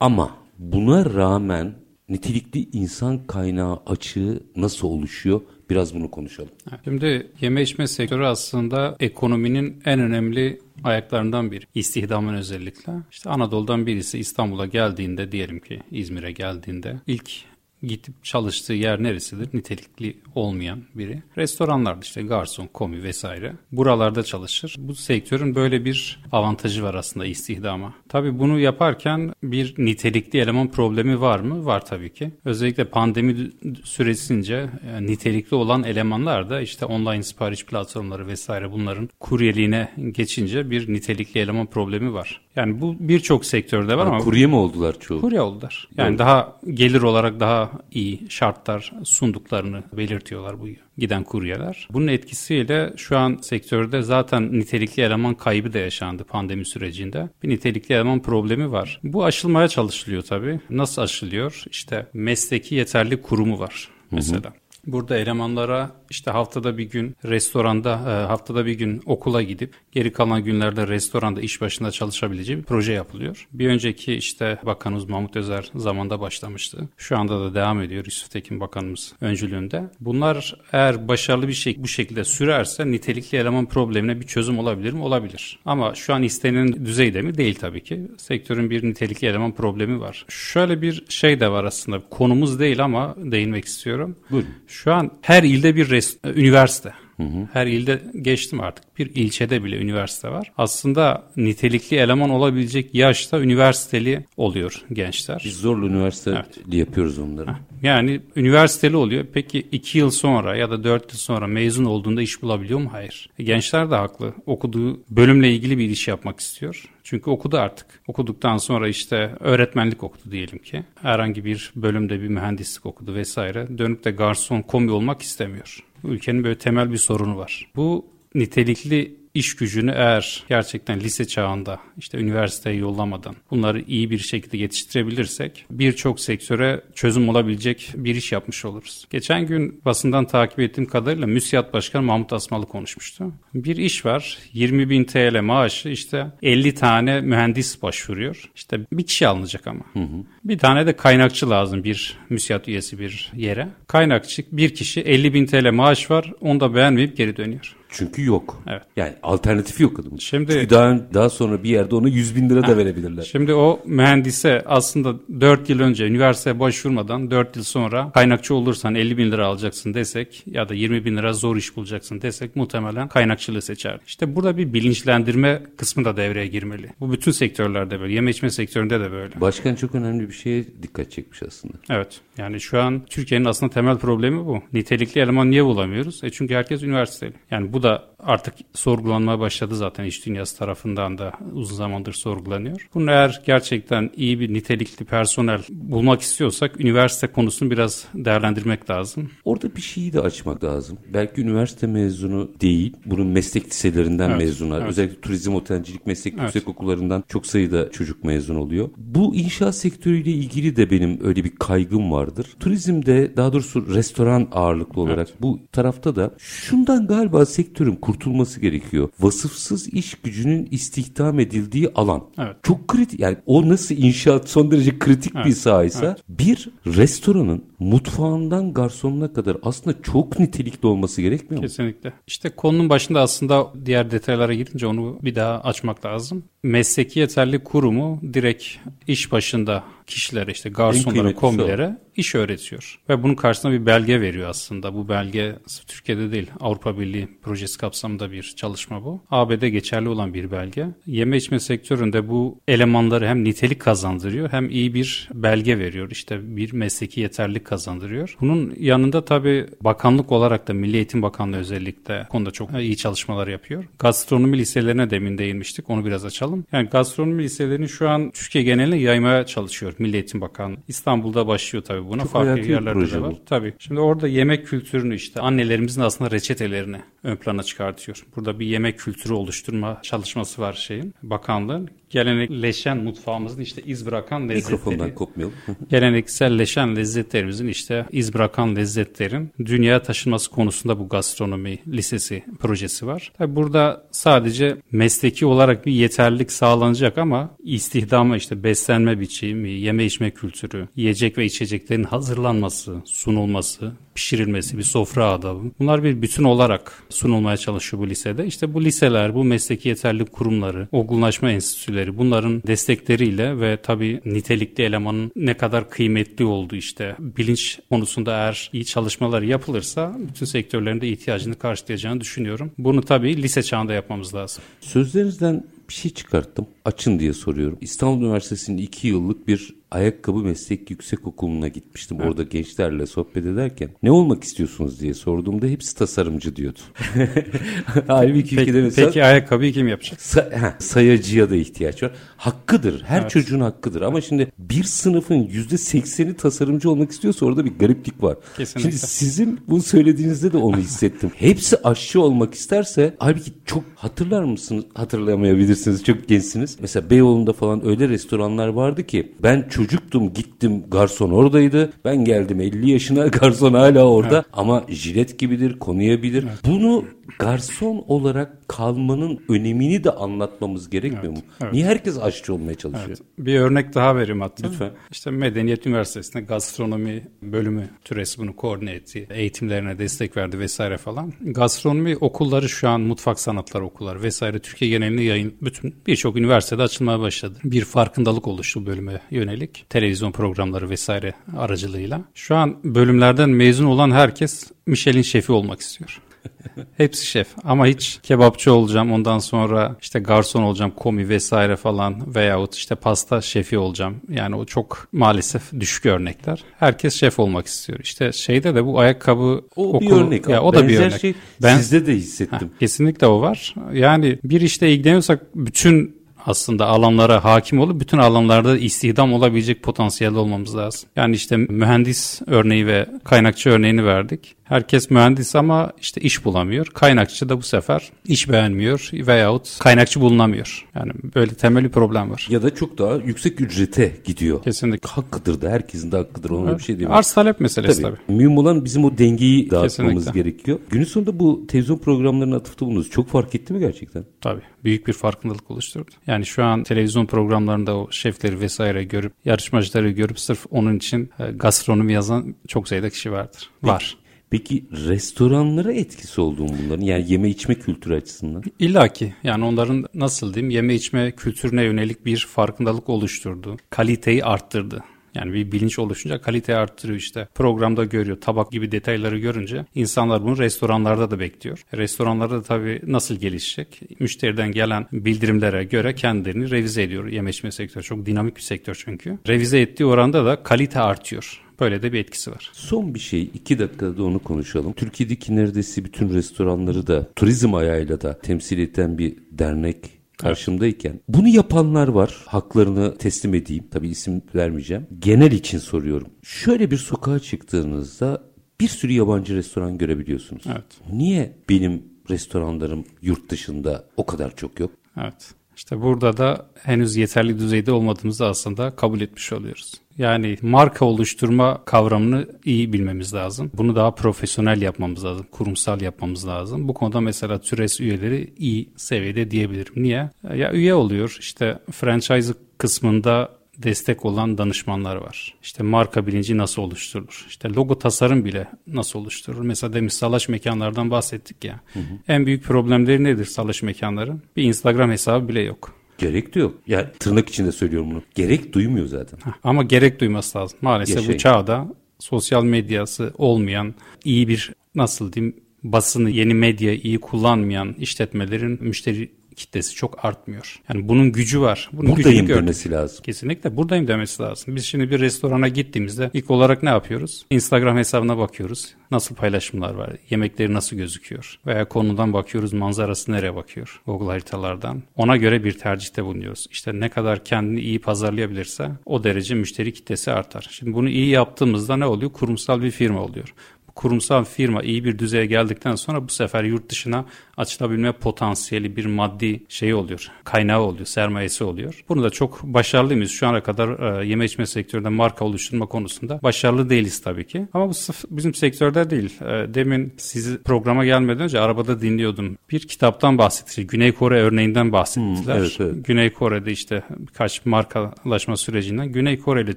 ama 0.00 0.36
buna 0.58 1.04
rağmen 1.14 1.74
nitelikli 2.08 2.68
insan 2.72 3.26
kaynağı 3.26 3.80
açığı 3.86 4.42
nasıl 4.56 4.88
oluşuyor? 4.88 5.40
Biraz 5.70 5.94
bunu 5.94 6.10
konuşalım. 6.10 6.50
Şimdi 6.84 7.30
yeme 7.40 7.62
içme 7.62 7.86
sektörü 7.86 8.24
aslında 8.24 8.96
ekonominin 9.00 9.82
en 9.84 10.00
önemli 10.00 10.60
ayaklarından 10.84 11.52
biri. 11.52 11.64
İstihdamın 11.74 12.34
özellikle. 12.34 12.92
İşte 13.10 13.30
Anadolu'dan 13.30 13.86
birisi 13.86 14.18
İstanbul'a 14.18 14.66
geldiğinde 14.66 15.32
diyelim 15.32 15.60
ki 15.60 15.82
İzmir'e 15.90 16.32
geldiğinde 16.32 16.96
ilk 17.06 17.51
gidip 17.82 18.24
çalıştığı 18.24 18.72
yer 18.72 19.02
neresidir? 19.02 19.48
Nitelikli 19.52 20.16
olmayan 20.34 20.82
biri. 20.94 21.22
Restoranlarda 21.36 22.00
işte 22.02 22.22
garson, 22.22 22.66
komi 22.66 23.02
vesaire. 23.02 23.52
Buralarda 23.72 24.22
çalışır. 24.22 24.76
Bu 24.78 24.94
sektörün 24.94 25.54
böyle 25.54 25.84
bir 25.84 26.20
avantajı 26.32 26.82
var 26.82 26.94
aslında 26.94 27.26
istihdama. 27.26 27.94
Tabii 28.08 28.38
bunu 28.38 28.58
yaparken 28.58 29.32
bir 29.42 29.74
nitelikli 29.78 30.38
eleman 30.38 30.70
problemi 30.70 31.20
var 31.20 31.40
mı? 31.40 31.66
Var 31.66 31.86
tabii 31.86 32.12
ki. 32.12 32.30
Özellikle 32.44 32.84
pandemi 32.84 33.50
süresince 33.84 34.70
e, 34.96 35.06
nitelikli 35.06 35.54
olan 35.54 35.82
elemanlar 35.82 36.50
da 36.50 36.60
işte 36.60 36.84
online 36.84 37.22
sipariş 37.22 37.64
platformları 37.66 38.26
vesaire 38.26 38.72
bunların 38.72 39.08
kuryeliğine 39.20 39.92
geçince 40.12 40.70
bir 40.70 40.92
nitelikli 40.92 41.40
eleman 41.40 41.66
problemi 41.66 42.12
var. 42.12 42.40
Yani 42.56 42.80
bu 42.80 42.96
birçok 43.00 43.44
sektörde 43.44 43.98
var 43.98 44.04
yani 44.04 44.14
ama 44.14 44.24
kurye 44.24 44.46
mi 44.46 44.54
oldular 44.54 45.00
çoğu? 45.00 45.20
Kurye 45.20 45.40
oldular. 45.40 45.88
Yani 45.96 46.08
evet. 46.08 46.18
daha 46.18 46.56
gelir 46.74 47.02
olarak 47.02 47.40
daha 47.40 47.70
iyi 47.90 48.26
şartlar 48.28 48.92
sunduklarını 49.04 49.82
belirtiyorlar 49.92 50.60
bu 50.60 50.68
giden 50.98 51.24
kuryeler. 51.24 51.88
Bunun 51.92 52.06
etkisiyle 52.06 52.92
şu 52.96 53.18
an 53.18 53.38
sektörde 53.42 54.02
zaten 54.02 54.52
nitelikli 54.52 55.02
eleman 55.02 55.34
kaybı 55.34 55.72
da 55.72 55.78
yaşandı 55.78 56.24
pandemi 56.24 56.66
sürecinde. 56.66 57.28
Bir 57.42 57.48
nitelikli 57.48 57.92
eleman 57.92 58.22
problemi 58.22 58.72
var. 58.72 59.00
Bu 59.04 59.24
aşılmaya 59.24 59.68
çalışılıyor 59.68 60.22
tabii. 60.22 60.60
Nasıl 60.70 61.02
aşılıyor? 61.02 61.64
İşte 61.70 62.06
mesleki 62.14 62.74
yeterli 62.74 63.22
kurumu 63.22 63.58
var 63.58 63.88
mesela. 64.10 64.44
Hı 64.44 64.48
hı. 64.48 64.61
Burada 64.86 65.16
elemanlara 65.16 65.90
işte 66.10 66.30
haftada 66.30 66.78
bir 66.78 66.84
gün 66.84 67.16
restoranda, 67.24 67.90
e, 67.90 68.26
haftada 68.26 68.66
bir 68.66 68.72
gün 68.72 69.02
okula 69.06 69.42
gidip 69.42 69.74
geri 69.92 70.12
kalan 70.12 70.44
günlerde 70.44 70.88
restoranda 70.88 71.40
iş 71.40 71.60
başında 71.60 71.90
çalışabileceği 71.90 72.58
bir 72.58 72.62
proje 72.62 72.92
yapılıyor. 72.92 73.48
Bir 73.52 73.68
önceki 73.68 74.14
işte 74.14 74.58
Bakanımız 74.66 75.08
Mahmut 75.08 75.36
Özer 75.36 75.70
zamanda 75.74 76.20
başlamıştı. 76.20 76.88
Şu 76.96 77.18
anda 77.18 77.40
da 77.40 77.54
devam 77.54 77.80
ediyor 77.80 78.04
Yusuf 78.04 78.30
Tekin 78.30 78.60
Bakanımız 78.60 79.12
öncülüğünde. 79.20 79.82
Bunlar 80.00 80.56
eğer 80.72 81.08
başarılı 81.08 81.48
bir 81.48 81.52
şey 81.52 81.82
bu 81.82 81.88
şekilde 81.88 82.24
sürerse 82.24 82.90
nitelikli 82.90 83.38
eleman 83.38 83.66
problemine 83.66 84.20
bir 84.20 84.26
çözüm 84.26 84.58
olabilir 84.58 84.92
mi? 84.92 85.02
Olabilir. 85.02 85.58
Ama 85.64 85.94
şu 85.94 86.14
an 86.14 86.22
istenen 86.22 86.86
düzeyde 86.86 87.22
mi? 87.22 87.38
Değil 87.38 87.54
tabii 87.54 87.82
ki. 87.82 88.02
Sektörün 88.16 88.70
bir 88.70 88.84
nitelikli 88.84 89.26
eleman 89.26 89.52
problemi 89.52 90.00
var. 90.00 90.24
Şöyle 90.28 90.82
bir 90.82 91.04
şey 91.08 91.40
de 91.40 91.50
var 91.50 91.64
aslında. 91.64 92.02
Konumuz 92.10 92.60
değil 92.60 92.84
ama 92.84 93.14
değinmek 93.18 93.64
istiyorum. 93.64 94.16
Buyurun. 94.30 94.50
Şu 94.72 94.92
an 94.92 95.10
her 95.22 95.42
ilde 95.42 95.76
bir 95.76 95.86
res- 95.86 96.38
üniversite. 96.38 96.94
Hı 97.16 97.22
hı. 97.22 97.48
Her 97.52 97.66
ilde 97.66 98.02
geçtim 98.22 98.60
artık. 98.60 98.98
Bir 98.98 99.14
ilçede 99.14 99.64
bile 99.64 99.76
üniversite 99.76 100.28
var. 100.28 100.52
Aslında 100.58 101.22
nitelikli 101.36 101.96
eleman 101.96 102.30
olabilecek 102.30 102.94
yaşta 102.94 103.40
üniversiteli 103.40 104.26
oluyor 104.36 104.82
gençler. 104.92 105.42
Biz 105.44 105.56
zorlu 105.56 105.86
üniversiteli 105.86 106.34
evet. 106.34 106.74
yapıyoruz 106.74 107.18
onları. 107.18 107.50
Yani 107.82 108.20
üniversiteli 108.36 108.96
oluyor. 108.96 109.26
Peki 109.32 109.58
iki 109.72 109.98
yıl 109.98 110.10
sonra 110.10 110.56
ya 110.56 110.70
da 110.70 110.84
dört 110.84 111.12
yıl 111.12 111.18
sonra 111.18 111.46
mezun 111.46 111.84
olduğunda 111.84 112.22
iş 112.22 112.42
bulabiliyor 112.42 112.80
mu? 112.80 112.88
Hayır. 112.92 113.30
E, 113.38 113.42
gençler 113.42 113.90
de 113.90 113.94
haklı. 113.94 114.34
Okuduğu 114.46 115.00
bölümle 115.10 115.52
ilgili 115.52 115.78
bir 115.78 115.90
iş 115.90 116.08
yapmak 116.08 116.40
istiyor. 116.40 116.84
Çünkü 117.04 117.30
okudu 117.30 117.58
artık. 117.58 117.86
Okuduktan 118.06 118.56
sonra 118.56 118.88
işte 118.88 119.36
öğretmenlik 119.40 120.02
okudu 120.02 120.30
diyelim 120.30 120.58
ki. 120.58 120.84
Herhangi 121.02 121.44
bir 121.44 121.72
bölümde 121.76 122.22
bir 122.22 122.28
mühendislik 122.28 122.86
okudu 122.86 123.14
vesaire. 123.14 123.78
Dönüp 123.78 124.04
de 124.04 124.10
garson, 124.10 124.62
komi 124.62 124.90
olmak 124.90 125.22
istemiyor. 125.22 125.84
Ülkenin 126.04 126.44
böyle 126.44 126.58
temel 126.58 126.92
bir 126.92 126.98
sorunu 126.98 127.36
var. 127.38 127.68
Bu 127.76 128.06
nitelikli 128.34 129.21
iş 129.34 129.56
gücünü 129.56 129.90
eğer 129.90 130.44
gerçekten 130.48 131.00
lise 131.00 131.24
çağında 131.24 131.80
işte 131.98 132.18
üniversiteye 132.18 132.76
yollamadan 132.76 133.36
bunları 133.50 133.80
iyi 133.80 134.10
bir 134.10 134.18
şekilde 134.18 134.56
yetiştirebilirsek 134.56 135.66
birçok 135.70 136.20
sektöre 136.20 136.80
çözüm 136.94 137.28
olabilecek 137.28 137.90
bir 137.94 138.14
iş 138.14 138.32
yapmış 138.32 138.64
oluruz. 138.64 139.06
Geçen 139.10 139.46
gün 139.46 139.80
basından 139.84 140.26
takip 140.26 140.58
ettiğim 140.58 140.88
kadarıyla 140.88 141.26
MÜSİAD 141.26 141.72
Başkanı 141.72 142.02
Mahmut 142.02 142.32
Asmalı 142.32 142.66
konuşmuştu. 142.66 143.32
Bir 143.54 143.76
iş 143.76 144.06
var 144.06 144.38
20 144.52 144.90
bin 144.90 145.04
TL 145.04 145.40
maaşı 145.40 145.88
işte 145.88 146.26
50 146.42 146.74
tane 146.74 147.20
mühendis 147.20 147.82
başvuruyor. 147.82 148.50
İşte 148.54 148.80
bir 148.92 149.06
kişi 149.06 149.28
alınacak 149.28 149.66
ama. 149.66 149.84
Hı 149.92 149.98
hı. 149.98 150.24
Bir 150.44 150.58
tane 150.58 150.86
de 150.86 150.96
kaynakçı 150.96 151.50
lazım 151.50 151.84
bir 151.84 152.18
MÜSİAD 152.30 152.66
üyesi 152.66 152.98
bir 152.98 153.32
yere. 153.36 153.68
Kaynakçı 153.86 154.44
bir 154.52 154.74
kişi 154.74 155.00
50 155.00 155.34
bin 155.34 155.46
TL 155.46 155.70
maaş 155.70 156.10
var 156.10 156.32
onu 156.40 156.60
da 156.60 156.74
beğenmeyip 156.74 157.16
geri 157.16 157.36
dönüyor. 157.36 157.76
Çünkü 157.92 158.24
yok. 158.24 158.62
Evet. 158.66 158.82
Yani 158.96 159.14
alternatifi 159.22 159.82
yok 159.82 160.00
adamın. 160.00 160.16
Şimdi, 160.16 160.52
Çünkü 160.52 160.70
daha, 160.70 160.98
daha 161.14 161.30
sonra 161.30 161.62
bir 161.62 161.68
yerde 161.68 161.94
ona 161.94 162.08
100 162.08 162.36
bin 162.36 162.50
lira 162.50 162.66
da 162.66 162.76
verebilirler. 162.76 163.22
Şimdi 163.22 163.54
o 163.54 163.80
mühendise 163.86 164.62
aslında 164.66 165.14
4 165.40 165.70
yıl 165.70 165.80
önce 165.80 166.06
üniversiteye 166.06 166.60
başvurmadan 166.60 167.30
4 167.30 167.56
yıl 167.56 167.64
sonra 167.64 168.10
kaynakçı 168.14 168.54
olursan 168.54 168.94
50 168.94 169.18
bin 169.18 169.32
lira 169.32 169.46
alacaksın 169.46 169.94
desek 169.94 170.42
ya 170.46 170.68
da 170.68 170.74
20 170.74 171.04
bin 171.04 171.16
lira 171.16 171.32
zor 171.32 171.56
iş 171.56 171.76
bulacaksın 171.76 172.22
desek 172.22 172.56
muhtemelen 172.56 173.08
kaynakçılığı 173.08 173.62
seçer. 173.62 173.98
İşte 174.06 174.36
burada 174.36 174.56
bir 174.56 174.72
bilinçlendirme 174.72 175.62
kısmı 175.76 176.04
da 176.04 176.16
devreye 176.16 176.46
girmeli. 176.46 176.90
Bu 177.00 177.12
bütün 177.12 177.32
sektörlerde 177.32 178.00
böyle. 178.00 178.14
Yeme 178.14 178.30
içme 178.30 178.50
sektöründe 178.50 179.00
de 179.00 179.10
böyle. 179.12 179.40
Başkan 179.40 179.74
çok 179.74 179.94
önemli 179.94 180.28
bir 180.28 180.34
şeye 180.34 180.64
dikkat 180.82 181.10
çekmiş 181.10 181.42
aslında. 181.42 181.74
Evet. 181.90 182.20
Yani 182.38 182.60
şu 182.60 182.80
an 182.80 183.02
Türkiye'nin 183.06 183.44
aslında 183.44 183.72
temel 183.72 183.98
problemi 183.98 184.46
bu. 184.46 184.62
Nitelikli 184.72 185.20
eleman 185.20 185.50
niye 185.50 185.64
bulamıyoruz? 185.64 186.24
E 186.24 186.30
çünkü 186.30 186.54
herkes 186.54 186.82
üniversiteli. 186.82 187.32
Yani 187.50 187.72
bu 187.72 187.81
da 187.82 188.12
artık 188.22 188.54
sorgulanmaya 188.74 189.38
başladı 189.38 189.76
zaten 189.76 190.04
iş 190.04 190.26
dünyası 190.26 190.58
tarafından 190.58 191.18
da 191.18 191.32
uzun 191.52 191.76
zamandır 191.76 192.12
sorgulanıyor. 192.12 192.88
Bunu 192.94 193.10
eğer 193.10 193.42
gerçekten 193.46 194.10
iyi 194.16 194.40
bir 194.40 194.54
nitelikli 194.54 195.04
personel 195.04 195.60
bulmak 195.70 196.20
istiyorsak 196.20 196.80
üniversite 196.80 197.26
konusunu 197.26 197.70
biraz 197.70 198.04
değerlendirmek 198.14 198.90
lazım. 198.90 199.30
Orada 199.44 199.76
bir 199.76 199.80
şeyi 199.80 200.12
de 200.12 200.20
açmak 200.20 200.64
lazım. 200.64 200.98
Belki 201.14 201.40
üniversite 201.40 201.86
mezunu 201.86 202.50
değil, 202.60 202.96
bunun 203.06 203.26
meslek 203.26 203.70
liselerinden 203.70 204.30
evet, 204.30 204.38
mezunlar. 204.38 204.78
Evet. 204.78 204.88
Özellikle 204.88 205.20
turizm 205.20 205.54
otelcilik 205.54 206.06
meslek 206.06 206.34
evet. 206.34 206.42
yüksek 206.42 206.68
okullarından 206.68 207.24
çok 207.28 207.46
sayıda 207.46 207.90
çocuk 207.90 208.24
mezun 208.24 208.56
oluyor. 208.56 208.90
Bu 208.96 209.34
inşaat 209.34 209.74
sektörüyle 209.74 210.30
ilgili 210.30 210.76
de 210.76 210.90
benim 210.90 211.18
öyle 211.24 211.44
bir 211.44 211.56
kaygım 211.56 212.12
vardır. 212.12 212.46
Turizmde 212.60 213.36
daha 213.36 213.52
doğrusu 213.52 213.94
restoran 213.94 214.48
ağırlıklı 214.52 215.02
olarak 215.02 215.28
evet. 215.30 215.42
bu 215.42 215.60
tarafta 215.72 216.16
da 216.16 216.30
şundan 216.38 217.06
galiba 217.06 217.46
sektörün 217.72 217.96
kurtulması 217.96 218.60
gerekiyor. 218.60 219.08
Vasıfsız 219.20 219.88
iş 219.88 220.14
gücünün 220.14 220.68
istihdam 220.70 221.40
edildiği 221.40 221.88
alan. 221.94 222.24
Evet. 222.38 222.56
Çok 222.62 222.88
kritik 222.88 223.20
yani 223.20 223.36
o 223.46 223.68
nasıl 223.68 223.94
inşaat 223.94 224.48
son 224.48 224.70
derece 224.70 224.98
kritik 224.98 225.32
evet. 225.36 225.46
bir 225.46 225.52
sahaysa 225.52 226.06
evet. 226.06 226.22
bir 226.28 226.68
restoranın 226.86 227.64
mutfağından 227.78 228.74
garsonuna 228.74 229.32
kadar 229.32 229.56
aslında 229.62 230.02
çok 230.02 230.38
nitelikli 230.38 230.86
olması 230.86 231.22
gerekmiyor 231.22 231.62
mu? 231.62 231.68
Kesinlikle. 231.68 232.12
İşte 232.26 232.50
konunun 232.50 232.88
başında 232.88 233.20
aslında 233.20 233.66
diğer 233.86 234.10
detaylara 234.10 234.54
girince 234.54 234.86
onu 234.86 235.18
bir 235.22 235.34
daha 235.34 235.60
açmak 235.60 236.04
lazım. 236.04 236.44
Mesleki 236.62 237.20
yeterli 237.20 237.64
kurumu 237.64 238.20
direkt 238.34 238.64
iş 239.06 239.32
başında 239.32 239.84
kişilere 240.06 240.52
işte 240.52 240.70
garsonlara, 240.70 241.34
komilere 241.34 241.98
iş 242.16 242.34
öğretiyor. 242.34 243.00
Ve 243.08 243.22
bunun 243.22 243.34
karşısında 243.34 243.72
bir 243.72 243.86
belge 243.86 244.20
veriyor 244.20 244.48
aslında. 244.48 244.94
Bu 244.94 245.08
belge 245.08 245.54
Türkiye'de 245.86 246.32
değil 246.32 246.50
Avrupa 246.60 246.98
Birliği 246.98 247.28
projesi 247.42 247.78
kapsamında 247.78 248.32
bir 248.32 248.52
çalışma 248.56 249.04
bu. 249.04 249.22
AB'de 249.30 249.70
geçerli 249.70 250.08
olan 250.08 250.34
bir 250.34 250.50
belge. 250.50 250.86
Yeme 251.06 251.36
içme 251.36 251.60
sektöründe 251.60 252.28
bu 252.28 252.60
elemanları 252.68 253.26
hem 253.26 253.44
nitelik 253.44 253.80
kazandırıyor 253.80 254.52
hem 254.52 254.70
iyi 254.70 254.94
bir 254.94 255.28
belge 255.34 255.78
veriyor. 255.78 256.10
İşte 256.10 256.56
bir 256.56 256.72
mesleki 256.72 257.20
yeterlilik 257.20 257.64
kazandırıyor. 257.64 258.36
Bunun 258.40 258.74
yanında 258.78 259.24
tabii 259.24 259.66
bakanlık 259.80 260.32
olarak 260.32 260.68
da 260.68 260.72
Milli 260.72 260.96
Eğitim 260.96 261.22
Bakanlığı 261.22 261.56
özellikle 261.56 262.26
konuda 262.30 262.50
çok 262.50 262.70
iyi 262.80 262.96
çalışmalar 262.96 263.48
yapıyor. 263.48 263.84
Gastronomi 263.98 264.58
liselerine 264.58 265.10
demin 265.10 265.38
değinmiştik. 265.38 265.90
Onu 265.90 266.04
biraz 266.04 266.24
açalım. 266.24 266.64
Yani 266.72 266.88
gastronomi 266.88 267.42
liselerini 267.42 267.88
şu 267.88 268.08
an 268.08 268.30
Türkiye 268.30 268.64
geneline 268.64 268.96
yaymaya 268.96 269.46
çalışıyor 269.46 269.91
Milli 270.00 270.16
Eğitim 270.16 270.40
Bakanlığı. 270.40 270.76
İstanbul'da 270.88 271.46
başlıyor 271.46 271.84
tabii 271.84 272.08
buna. 272.08 272.22
Çok 272.22 272.32
Farklı 272.32 272.60
yerlerde 272.60 273.10
de 273.10 273.20
var. 273.20 273.30
Bu. 273.30 273.44
Tabii. 273.44 273.74
Şimdi 273.78 274.00
orada 274.00 274.28
yemek 274.28 274.66
kültürünü 274.66 275.14
işte 275.14 275.40
annelerimizin 275.40 276.00
aslında 276.00 276.30
reçetelerini 276.30 277.00
ön 277.22 277.36
plana 277.36 277.62
çıkartıyor. 277.62 278.26
Burada 278.36 278.58
bir 278.58 278.66
yemek 278.66 278.98
kültürü 278.98 279.32
oluşturma 279.32 279.98
çalışması 280.02 280.62
var 280.62 280.72
şeyin 280.72 281.14
bakanlığın 281.22 281.90
gelenekleşen 282.12 282.96
mutfağımızın 282.96 283.60
işte 283.60 283.82
iz 283.82 284.06
bırakan 284.06 284.48
lezzetleri. 284.48 284.72
Mikrofondan 284.72 285.14
kopmayalım. 285.14 285.54
gelenekselleşen 285.90 286.96
lezzetlerimizin 286.96 287.68
işte 287.68 288.06
iz 288.12 288.34
bırakan 288.34 288.76
lezzetlerin 288.76 289.50
dünyaya 289.58 290.02
taşınması 290.02 290.50
konusunda 290.50 290.98
bu 290.98 291.08
gastronomi 291.08 291.78
lisesi 291.88 292.42
projesi 292.60 293.06
var. 293.06 293.32
Tabi 293.38 293.56
burada 293.56 294.04
sadece 294.10 294.76
mesleki 294.92 295.46
olarak 295.46 295.86
bir 295.86 295.92
yeterlilik 295.92 296.52
sağlanacak 296.52 297.18
ama 297.18 297.50
istihdama 297.64 298.36
işte 298.36 298.62
beslenme 298.62 299.20
biçimi, 299.20 299.70
yeme 299.70 300.04
içme 300.04 300.30
kültürü, 300.30 300.88
yiyecek 300.96 301.38
ve 301.38 301.44
içeceklerin 301.44 302.04
hazırlanması, 302.04 302.96
sunulması, 303.04 303.92
pişirilmesi, 304.14 304.78
bir 304.78 304.82
sofra 304.82 305.32
adabı. 305.32 305.62
Bunlar 305.78 306.04
bir 306.04 306.22
bütün 306.22 306.44
olarak 306.44 307.02
sunulmaya 307.08 307.56
çalışıyor 307.56 308.02
bu 308.02 308.08
lisede. 308.08 308.46
İşte 308.46 308.74
bu 308.74 308.84
liseler, 308.84 309.34
bu 309.34 309.44
mesleki 309.44 309.88
yeterlilik 309.88 310.32
kurumları, 310.32 310.88
olgunlaşma 310.92 311.50
enstitüleri 311.50 312.01
bunların 312.08 312.62
destekleriyle 312.66 313.60
ve 313.60 313.76
tabii 313.82 314.20
nitelikli 314.24 314.82
elemanın 314.82 315.32
ne 315.36 315.56
kadar 315.56 315.90
kıymetli 315.90 316.44
olduğu 316.44 316.76
işte 316.76 317.16
bilinç 317.18 317.78
konusunda 317.90 318.32
eğer 318.32 318.70
iyi 318.72 318.84
çalışmalar 318.84 319.42
yapılırsa 319.42 320.16
bütün 320.18 320.46
sektörlerin 320.46 321.00
de 321.00 321.08
ihtiyacını 321.08 321.58
karşılayacağını 321.58 322.20
düşünüyorum. 322.20 322.72
Bunu 322.78 323.02
tabii 323.02 323.42
lise 323.42 323.62
çağında 323.62 323.92
yapmamız 323.92 324.34
lazım. 324.34 324.64
Sözlerinizden 324.80 325.64
bir 325.88 325.94
şey 325.94 326.10
çıkarttım. 326.10 326.66
Açın 326.84 327.18
diye 327.18 327.32
soruyorum. 327.32 327.78
İstanbul 327.80 328.24
Üniversitesi'nin 328.24 328.78
iki 328.78 329.08
yıllık 329.08 329.48
bir 329.48 329.82
ayakkabı 329.92 330.38
meslek 330.38 330.90
yüksek 330.90 331.26
okuluna 331.26 331.68
gitmiştim. 331.68 332.16
Evet. 332.20 332.28
Orada 332.28 332.42
gençlerle 332.42 333.06
sohbet 333.06 333.46
ederken 333.46 333.90
ne 334.02 334.10
olmak 334.10 334.44
istiyorsunuz 334.44 335.00
diye 335.00 335.14
sorduğumda 335.14 335.66
hepsi 335.66 335.96
tasarımcı 335.96 336.56
diyordu. 336.56 336.78
Halbuki 338.06 338.56
peki, 338.56 338.72
mesela, 338.72 339.06
peki 339.06 339.24
ayakkabıyı 339.24 339.72
kim 339.72 339.88
yapacak? 339.88 340.20
Sa- 340.20 340.54
ha, 340.58 340.76
sayacıya 340.78 341.50
da 341.50 341.56
ihtiyaç 341.56 342.02
var. 342.02 342.12
Hakkıdır. 342.36 343.02
Her 343.02 343.20
evet. 343.20 343.30
çocuğun 343.30 343.60
hakkıdır. 343.60 344.02
Ama 344.02 344.20
şimdi 344.20 344.52
bir 344.58 344.84
sınıfın 344.84 345.34
yüzde 345.34 345.78
sekseni 345.78 346.36
tasarımcı 346.36 346.90
olmak 346.90 347.10
istiyorsa 347.10 347.46
orada 347.46 347.64
bir 347.64 347.78
gariplik 347.78 348.22
var. 348.22 348.36
Kesinlikle. 348.56 348.90
Şimdi 348.90 349.06
sizin 349.06 349.60
bunu 349.68 349.82
söylediğinizde 349.82 350.52
de 350.52 350.56
onu 350.56 350.76
hissettim. 350.76 351.30
hepsi 351.36 351.76
aşçı 351.84 352.20
olmak 352.20 352.54
isterse 352.54 353.16
halbuki 353.18 353.52
çok 353.64 353.84
hatırlar 353.94 354.42
mısınız? 354.42 354.84
Hatırlamayabilirsiniz. 354.94 356.04
Çok 356.04 356.28
gençsiniz. 356.28 356.71
Mesela 356.80 357.10
Beyoğlu'nda 357.10 357.52
falan 357.52 357.86
öyle 357.86 358.08
restoranlar 358.08 358.68
vardı 358.68 359.06
ki 359.06 359.32
ben 359.42 359.68
çocuktum 359.70 360.32
gittim 360.32 360.84
garson 360.90 361.30
oradaydı. 361.30 361.92
Ben 362.04 362.24
geldim 362.24 362.60
50 362.60 362.90
yaşına 362.90 363.26
garson 363.26 363.74
hala 363.74 364.04
orada 364.04 364.34
evet. 364.34 364.46
ama 364.52 364.84
jilet 364.88 365.38
gibidir 365.38 365.78
konuyabilir. 365.78 366.42
Evet. 366.42 366.58
Bunu 366.66 367.04
garson 367.38 368.04
olarak 368.08 368.68
kalmanın 368.68 369.40
önemini 369.48 370.04
de 370.04 370.10
anlatmamız 370.10 370.90
gerekmiyor 370.90 371.24
evet, 371.24 371.36
mu? 371.36 371.42
Evet. 371.62 371.72
Niye 371.72 371.86
herkes 371.86 372.18
aşçı 372.18 372.54
olmaya 372.54 372.74
çalışıyor? 372.74 373.08
Evet. 373.08 373.20
Bir 373.38 373.60
örnek 373.60 373.94
daha 373.94 374.16
vereyim 374.16 374.40
hatta. 374.40 374.68
Lütfen. 374.68 374.90
İşte 375.10 375.30
Medeniyet 375.30 375.86
Üniversitesi'nde 375.86 376.40
gastronomi 376.40 377.28
bölümü 377.42 377.90
türesi 378.04 378.38
bunu 378.38 378.56
koordine 378.56 378.92
etti. 378.92 379.26
Eğitimlerine 379.30 379.98
destek 379.98 380.36
verdi 380.36 380.58
vesaire 380.58 380.98
falan. 380.98 381.32
Gastronomi 381.40 382.16
okulları 382.16 382.68
şu 382.68 382.88
an 382.88 383.00
mutfak 383.00 383.40
sanatları 383.40 383.84
okulları 383.84 384.22
vesaire 384.22 384.58
Türkiye 384.58 384.90
genelinde 384.90 385.22
yayın 385.22 385.54
bütün 385.62 385.94
birçok 386.06 386.36
üniversitede 386.36 386.82
açılmaya 386.82 387.20
başladı. 387.20 387.58
Bir 387.64 387.84
farkındalık 387.84 388.48
oluştu 388.48 388.86
bölüme 388.86 389.20
yönelik. 389.30 389.86
Televizyon 389.90 390.32
programları 390.32 390.90
vesaire 390.90 391.32
aracılığıyla. 391.56 392.24
Şu 392.34 392.54
an 392.54 392.76
bölümlerden 392.84 393.50
mezun 393.50 393.84
olan 393.84 394.10
herkes 394.10 394.70
Michelin 394.86 395.22
şefi 395.22 395.52
olmak 395.52 395.80
istiyor. 395.80 396.20
Hepsi 396.96 397.26
şef 397.26 397.48
ama 397.64 397.86
hiç 397.86 398.18
kebapçı 398.22 398.72
olacağım 398.72 399.12
ondan 399.12 399.38
sonra 399.38 399.96
işte 400.00 400.18
garson 400.18 400.62
olacağım 400.62 400.92
komi 400.96 401.28
vesaire 401.28 401.76
falan 401.76 402.34
veyahut 402.34 402.74
işte 402.74 402.94
pasta 402.94 403.40
şefi 403.40 403.78
olacağım. 403.78 404.16
Yani 404.28 404.56
o 404.56 404.64
çok 404.64 405.08
maalesef 405.12 405.72
düşük 405.80 406.06
örnekler. 406.06 406.64
Herkes 406.78 407.14
şef 407.14 407.38
olmak 407.38 407.66
istiyor. 407.66 407.98
İşte 408.02 408.32
şeyde 408.32 408.74
de 408.74 408.86
bu 408.86 409.00
ayakkabı 409.00 409.64
o 409.76 409.88
okulu, 409.88 410.00
bir 410.00 410.10
örnek. 410.10 410.48
Ya, 410.48 410.62
o 410.62 410.74
da 410.74 410.88
bir 410.88 410.98
örnek. 410.98 411.20
Şey 411.20 411.34
ben, 411.62 411.76
sizde 411.76 412.06
de 412.06 412.14
hissettim. 412.14 412.70
Heh, 412.72 412.78
kesinlikle 412.80 413.26
o 413.26 413.40
var. 413.40 413.74
Yani 413.92 414.38
bir 414.44 414.60
işte 414.60 414.92
ilgileniyorsak 414.92 415.42
bütün 415.54 416.22
aslında 416.46 416.86
alanlara 416.86 417.44
hakim 417.44 417.80
olup 417.80 418.00
bütün 418.00 418.18
alanlarda 418.18 418.78
istihdam 418.78 419.32
olabilecek 419.32 419.82
potansiyelde 419.82 420.38
olmamız 420.38 420.76
lazım. 420.76 421.08
Yani 421.16 421.36
işte 421.36 421.56
mühendis 421.56 422.40
örneği 422.46 422.86
ve 422.86 423.06
kaynakçı 423.24 423.70
örneğini 423.70 424.04
verdik. 424.04 424.56
Herkes 424.72 425.10
mühendis 425.10 425.56
ama 425.56 425.92
işte 426.00 426.20
iş 426.20 426.44
bulamıyor. 426.44 426.86
Kaynakçı 426.86 427.48
da 427.48 427.58
bu 427.58 427.62
sefer 427.62 428.10
iş 428.24 428.48
beğenmiyor 428.50 429.10
veyahut 429.12 429.78
kaynakçı 429.78 430.20
bulunamıyor. 430.20 430.88
Yani 430.94 431.12
böyle 431.34 431.54
temel 431.54 431.84
bir 431.84 431.88
problem 431.88 432.30
var. 432.30 432.46
Ya 432.50 432.62
da 432.62 432.74
çok 432.74 432.98
daha 432.98 433.14
yüksek 433.14 433.60
ücrete 433.60 434.12
gidiyor. 434.24 434.62
Kesinlikle. 434.62 435.08
Hakkıdır 435.08 435.60
da 435.60 435.70
herkesin 435.70 436.12
de 436.12 436.16
hakkıdır. 436.16 436.50
Ona 436.50 436.70
evet. 436.70 436.78
bir 436.78 436.84
şey 436.84 436.98
diyemem. 436.98 437.16
Arz 437.16 437.32
talep 437.32 437.60
meselesi 437.60 438.02
tabii. 438.02 438.16
tabii. 438.26 438.36
Mühim 438.36 438.58
olan 438.58 438.84
bizim 438.84 439.04
o 439.04 439.18
dengeyi 439.18 439.70
dağıtmamız 439.70 440.32
gerekiyor. 440.32 440.78
Günün 440.90 441.04
sonunda 441.04 441.38
bu 441.38 441.66
televizyon 441.66 441.98
programlarına 441.98 442.56
atıfta 442.56 442.86
bulundunuz. 442.86 443.10
Çok 443.10 443.28
fark 443.28 443.54
etti 443.54 443.72
mi 443.72 443.80
gerçekten? 443.80 444.24
Tabii. 444.40 444.62
Büyük 444.84 445.06
bir 445.06 445.12
farkındalık 445.12 445.70
oluşturdu. 445.70 446.10
Yani 446.26 446.46
şu 446.46 446.64
an 446.64 446.82
televizyon 446.82 447.26
programlarında 447.26 447.96
o 447.96 448.08
şefleri 448.10 448.60
vesaire 448.60 449.04
görüp 449.04 449.32
yarışmacıları 449.44 450.10
görüp 450.10 450.40
sırf 450.40 450.66
onun 450.70 450.96
için 450.96 451.30
e, 451.38 451.50
gastronomi 451.50 452.12
yazan 452.12 452.54
çok 452.68 452.88
sayıda 452.88 453.10
kişi 453.10 453.32
vardır. 453.32 453.70
Var. 453.82 454.21
Peki 454.52 454.84
restoranlara 454.92 455.92
etkisi 455.92 456.40
oldu 456.40 456.66
bunların? 456.68 457.02
Yani 457.02 457.32
yeme 457.32 457.50
içme 457.50 457.74
kültürü 457.74 458.14
açısından. 458.14 458.62
İlla 458.78 459.08
ki. 459.08 459.34
Yani 459.42 459.64
onların 459.64 460.06
nasıl 460.14 460.54
diyeyim 460.54 460.70
yeme 460.70 460.94
içme 460.94 461.32
kültürüne 461.32 461.82
yönelik 461.82 462.26
bir 462.26 462.48
farkındalık 462.50 463.08
oluşturdu. 463.08 463.76
Kaliteyi 463.90 464.44
arttırdı. 464.44 465.04
Yani 465.34 465.52
bir 465.52 465.72
bilinç 465.72 465.98
oluşunca 465.98 466.40
kalite 466.40 466.76
arttırıyor 466.76 467.18
işte. 467.18 467.48
Programda 467.54 468.04
görüyor 468.04 468.40
tabak 468.40 468.72
gibi 468.72 468.92
detayları 468.92 469.38
görünce 469.38 469.84
insanlar 469.94 470.42
bunu 470.42 470.58
restoranlarda 470.58 471.30
da 471.30 471.40
bekliyor. 471.40 471.84
Restoranlarda 471.94 472.56
da 472.56 472.62
tabii 472.62 473.00
nasıl 473.06 473.34
gelişecek? 473.34 474.00
Müşteriden 474.20 474.72
gelen 474.72 475.06
bildirimlere 475.12 475.84
göre 475.84 476.14
kendilerini 476.14 476.70
revize 476.70 477.02
ediyor 477.02 477.26
yeme 477.26 477.50
içme 477.50 477.72
sektörü. 477.72 478.04
Çok 478.04 478.26
dinamik 478.26 478.56
bir 478.56 478.62
sektör 478.62 479.02
çünkü. 479.04 479.38
Revize 479.48 479.80
ettiği 479.80 480.04
oranda 480.04 480.44
da 480.44 480.62
kalite 480.62 481.00
artıyor. 481.00 481.61
Böyle 481.80 482.02
de 482.02 482.12
bir 482.12 482.18
etkisi 482.18 482.50
var. 482.50 482.70
Son 482.72 483.14
bir 483.14 483.20
şey 483.20 483.42
iki 483.42 483.78
dakikada 483.78 484.24
onu 484.24 484.38
konuşalım. 484.38 484.92
Türkiye'deki 484.92 485.56
neredeyse 485.56 486.04
bütün 486.04 486.34
restoranları 486.34 487.06
da 487.06 487.28
turizm 487.36 487.74
ayağıyla 487.74 488.20
da 488.20 488.38
temsil 488.38 488.78
eden 488.78 489.18
bir 489.18 489.36
dernek 489.50 490.10
karşımdayken 490.38 491.20
bunu 491.28 491.48
yapanlar 491.48 492.08
var. 492.08 492.42
Haklarını 492.46 493.18
teslim 493.18 493.54
edeyim. 493.54 493.84
Tabii 493.90 494.08
isim 494.08 494.42
vermeyeceğim. 494.54 495.06
Genel 495.18 495.52
için 495.52 495.78
soruyorum. 495.78 496.28
Şöyle 496.42 496.90
bir 496.90 496.96
sokağa 496.96 497.38
çıktığınızda 497.38 498.42
bir 498.80 498.88
sürü 498.88 499.12
yabancı 499.12 499.56
restoran 499.56 499.98
görebiliyorsunuz. 499.98 500.62
Evet. 500.66 500.84
Niye 501.12 501.56
benim 501.68 502.02
restoranlarım 502.30 503.04
yurt 503.22 503.50
dışında 503.50 504.04
o 504.16 504.26
kadar 504.26 504.56
çok 504.56 504.80
yok? 504.80 504.90
Evet. 505.20 505.54
İşte 505.76 506.00
burada 506.00 506.36
da 506.36 506.66
henüz 506.82 507.16
yeterli 507.16 507.58
düzeyde 507.58 507.92
olmadığımızı 507.92 508.46
aslında 508.46 508.90
kabul 508.90 509.20
etmiş 509.20 509.52
oluyoruz. 509.52 509.92
Yani 510.18 510.56
marka 510.62 511.04
oluşturma 511.04 511.84
kavramını 511.84 512.46
iyi 512.64 512.92
bilmemiz 512.92 513.34
lazım. 513.34 513.70
Bunu 513.74 513.96
daha 513.96 514.14
profesyonel 514.14 514.82
yapmamız 514.82 515.24
lazım, 515.24 515.46
kurumsal 515.50 516.00
yapmamız 516.00 516.46
lazım. 516.46 516.88
Bu 516.88 516.94
konuda 516.94 517.20
mesela 517.20 517.60
TÜRES 517.60 518.00
üyeleri 518.00 518.52
iyi 518.58 518.92
seviyede 518.96 519.50
diyebilirim. 519.50 519.94
Niye? 519.96 520.30
Ya 520.54 520.72
üye 520.72 520.94
oluyor 520.94 521.36
işte 521.40 521.78
franchise 521.92 522.52
kısmında 522.78 523.61
destek 523.82 524.24
olan 524.24 524.58
danışmanlar 524.58 525.16
var. 525.16 525.54
İşte 525.62 525.82
marka 525.82 526.26
bilinci 526.26 526.58
nasıl 526.58 526.82
oluşturulur? 526.82 527.46
İşte 527.48 527.68
logo 527.68 527.98
tasarım 527.98 528.44
bile 528.44 528.68
nasıl 528.86 529.18
oluşturulur? 529.18 529.62
Mesela 529.62 529.92
demiş 529.92 530.14
salaş 530.14 530.48
mekanlardan 530.48 531.10
bahsettik 531.10 531.64
ya. 531.64 531.80
Hı 531.92 531.98
hı. 531.98 532.18
En 532.28 532.46
büyük 532.46 532.64
problemleri 532.64 533.24
nedir 533.24 533.44
salaş 533.44 533.82
mekanların? 533.82 534.42
Bir 534.56 534.62
Instagram 534.62 535.10
hesabı 535.10 535.48
bile 535.48 535.60
yok. 535.60 535.94
Gerek 536.18 536.54
de 536.54 536.60
yok. 536.60 536.74
Yani 536.86 537.06
tırnak 537.18 537.48
içinde 537.48 537.72
söylüyorum 537.72 538.10
bunu. 538.10 538.22
Gerek 538.34 538.72
duymuyor 538.72 539.06
zaten. 539.06 539.38
Ama 539.64 539.82
gerek 539.82 540.20
duyması 540.20 540.58
lazım. 540.58 540.78
Maalesef 540.82 541.16
Yaşayın. 541.16 541.34
bu 541.34 541.38
çağda 541.38 541.86
sosyal 542.18 542.64
medyası 542.64 543.32
olmayan 543.38 543.94
iyi 544.24 544.48
bir 544.48 544.72
nasıl 544.94 545.32
diyeyim 545.32 545.56
basını, 545.82 546.30
yeni 546.30 546.54
medya 546.54 546.94
iyi 546.94 547.18
kullanmayan 547.18 547.92
işletmelerin 547.92 548.78
müşteri 548.80 549.30
kitlesi 549.56 549.94
çok 549.94 550.24
artmıyor. 550.24 550.80
Yani 550.88 551.08
bunun 551.08 551.32
gücü 551.32 551.60
var. 551.60 551.90
Bunun 551.92 552.16
buradayım 552.16 552.48
demesi 552.48 552.90
lazım. 552.90 553.22
Kesinlikle 553.22 553.76
buradayım 553.76 554.08
demesi 554.08 554.42
lazım. 554.42 554.76
Biz 554.76 554.84
şimdi 554.84 555.10
bir 555.10 555.20
restorana 555.20 555.68
gittiğimizde 555.68 556.30
ilk 556.34 556.50
olarak 556.50 556.82
ne 556.82 556.88
yapıyoruz? 556.88 557.46
Instagram 557.50 557.96
hesabına 557.96 558.38
bakıyoruz. 558.38 558.94
Nasıl 559.10 559.34
paylaşımlar 559.34 559.94
var? 559.94 560.10
Yemekleri 560.30 560.74
nasıl 560.74 560.96
gözüküyor? 560.96 561.58
Veya 561.66 561.84
konudan 561.84 562.32
bakıyoruz 562.32 562.72
manzarası 562.72 563.32
nereye 563.32 563.54
bakıyor? 563.54 564.00
Google 564.06 564.26
haritalardan. 564.26 565.02
Ona 565.16 565.36
göre 565.36 565.64
bir 565.64 565.78
tercihte 565.78 566.24
bulunuyoruz. 566.24 566.66
İşte 566.70 567.00
ne 567.00 567.08
kadar 567.08 567.44
kendini 567.44 567.80
iyi 567.80 567.98
pazarlayabilirse 567.98 568.90
o 569.06 569.24
derece 569.24 569.54
müşteri 569.54 569.92
kitlesi 569.92 570.32
artar. 570.32 570.66
Şimdi 570.70 570.94
bunu 570.94 571.08
iyi 571.08 571.28
yaptığımızda 571.28 571.96
ne 571.96 572.06
oluyor? 572.06 572.32
Kurumsal 572.32 572.82
bir 572.82 572.90
firma 572.90 573.22
oluyor 573.22 573.54
kurumsal 573.94 574.44
firma 574.44 574.82
iyi 574.82 575.04
bir 575.04 575.18
düzeye 575.18 575.46
geldikten 575.46 575.94
sonra 575.94 576.28
bu 576.28 576.32
sefer 576.32 576.64
yurt 576.64 576.90
dışına 576.90 577.24
açılabilme 577.56 578.12
potansiyeli 578.12 578.96
bir 578.96 579.04
maddi 579.04 579.62
şey 579.68 579.94
oluyor. 579.94 580.28
Kaynağı 580.44 580.80
oluyor, 580.80 581.06
sermayesi 581.06 581.64
oluyor. 581.64 582.04
Bunu 582.08 582.22
da 582.22 582.30
çok 582.30 582.62
başarılı 582.62 583.16
mıyız? 583.16 583.30
Şu 583.30 583.46
ana 583.46 583.62
kadar 583.62 584.20
e, 584.20 584.26
yeme 584.26 584.44
içme 584.44 584.66
sektöründe 584.66 585.08
marka 585.08 585.44
oluşturma 585.44 585.86
konusunda 585.86 586.40
başarılı 586.42 586.90
değiliz 586.90 587.20
tabii 587.22 587.46
ki. 587.46 587.66
Ama 587.74 587.88
bu 587.88 587.92
bizim 588.30 588.54
sektörde 588.54 589.10
değil. 589.10 589.40
E, 589.40 589.74
demin 589.74 590.14
sizi 590.16 590.62
programa 590.62 591.04
gelmeden 591.04 591.42
önce 591.42 591.60
arabada 591.60 592.00
dinliyordum. 592.00 592.58
Bir 592.70 592.80
kitaptan 592.80 593.38
bahsetti. 593.38 593.86
Güney 593.86 594.12
Kore 594.12 594.40
örneğinden 594.40 594.92
bahsettiler. 594.92 595.56
Hmm, 595.56 595.62
evet, 595.62 595.76
evet. 595.80 596.06
Güney 596.06 596.32
Kore'de 596.32 596.72
işte 596.72 597.02
birkaç 597.18 597.66
markalaşma 597.66 598.56
sürecinden 598.56 599.12
Güney 599.12 599.38
Kore 599.38 599.62
ile 599.62 599.76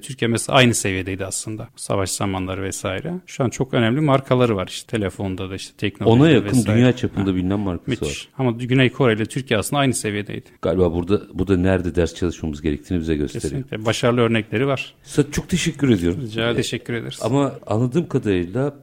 Türkiye 0.00 0.28
mesela 0.28 0.58
aynı 0.58 0.74
seviyedeydi 0.74 1.24
aslında. 1.26 1.68
Savaş 1.76 2.10
zamanları 2.10 2.62
vesaire. 2.62 3.12
Şu 3.26 3.44
an 3.44 3.50
çok 3.50 3.74
önemli 3.74 4.00
markaları 4.06 4.56
var 4.56 4.66
işte 4.70 4.90
telefonda 4.90 5.50
da 5.50 5.54
işte 5.54 5.76
teknolojide 5.78 6.22
Ona 6.22 6.30
yakın 6.30 6.58
vesaire. 6.58 6.78
dünya 6.78 6.96
çapında 6.96 7.30
ha. 7.30 7.34
bilinen 7.34 7.60
markası 7.60 7.90
Müthiş. 7.90 8.08
var. 8.08 8.28
Ama 8.38 8.50
Güney 8.50 8.90
Kore 8.92 9.14
ile 9.14 9.24
Türkiye 9.26 9.58
aslında 9.58 9.80
aynı 9.80 9.94
seviyedeydi. 9.94 10.44
Galiba 10.62 10.92
burada 10.92 11.22
bu 11.34 11.48
da 11.48 11.56
nerede 11.56 11.94
ders 11.94 12.14
çalışmamız 12.14 12.62
gerektiğini 12.62 13.00
bize 13.00 13.16
gösteriyor. 13.16 13.42
Kesinlikle. 13.62 13.86
Başarılı 13.86 14.20
örnekleri 14.20 14.66
var. 14.66 14.94
Size 15.02 15.30
çok 15.30 15.48
teşekkür 15.48 15.88
ediyorum. 15.90 16.20
Rica 16.22 16.54
teşekkür 16.54 16.94
ederiz. 16.94 17.18
Ama 17.22 17.52
anladığım 17.66 18.08
kadarıyla 18.08 18.74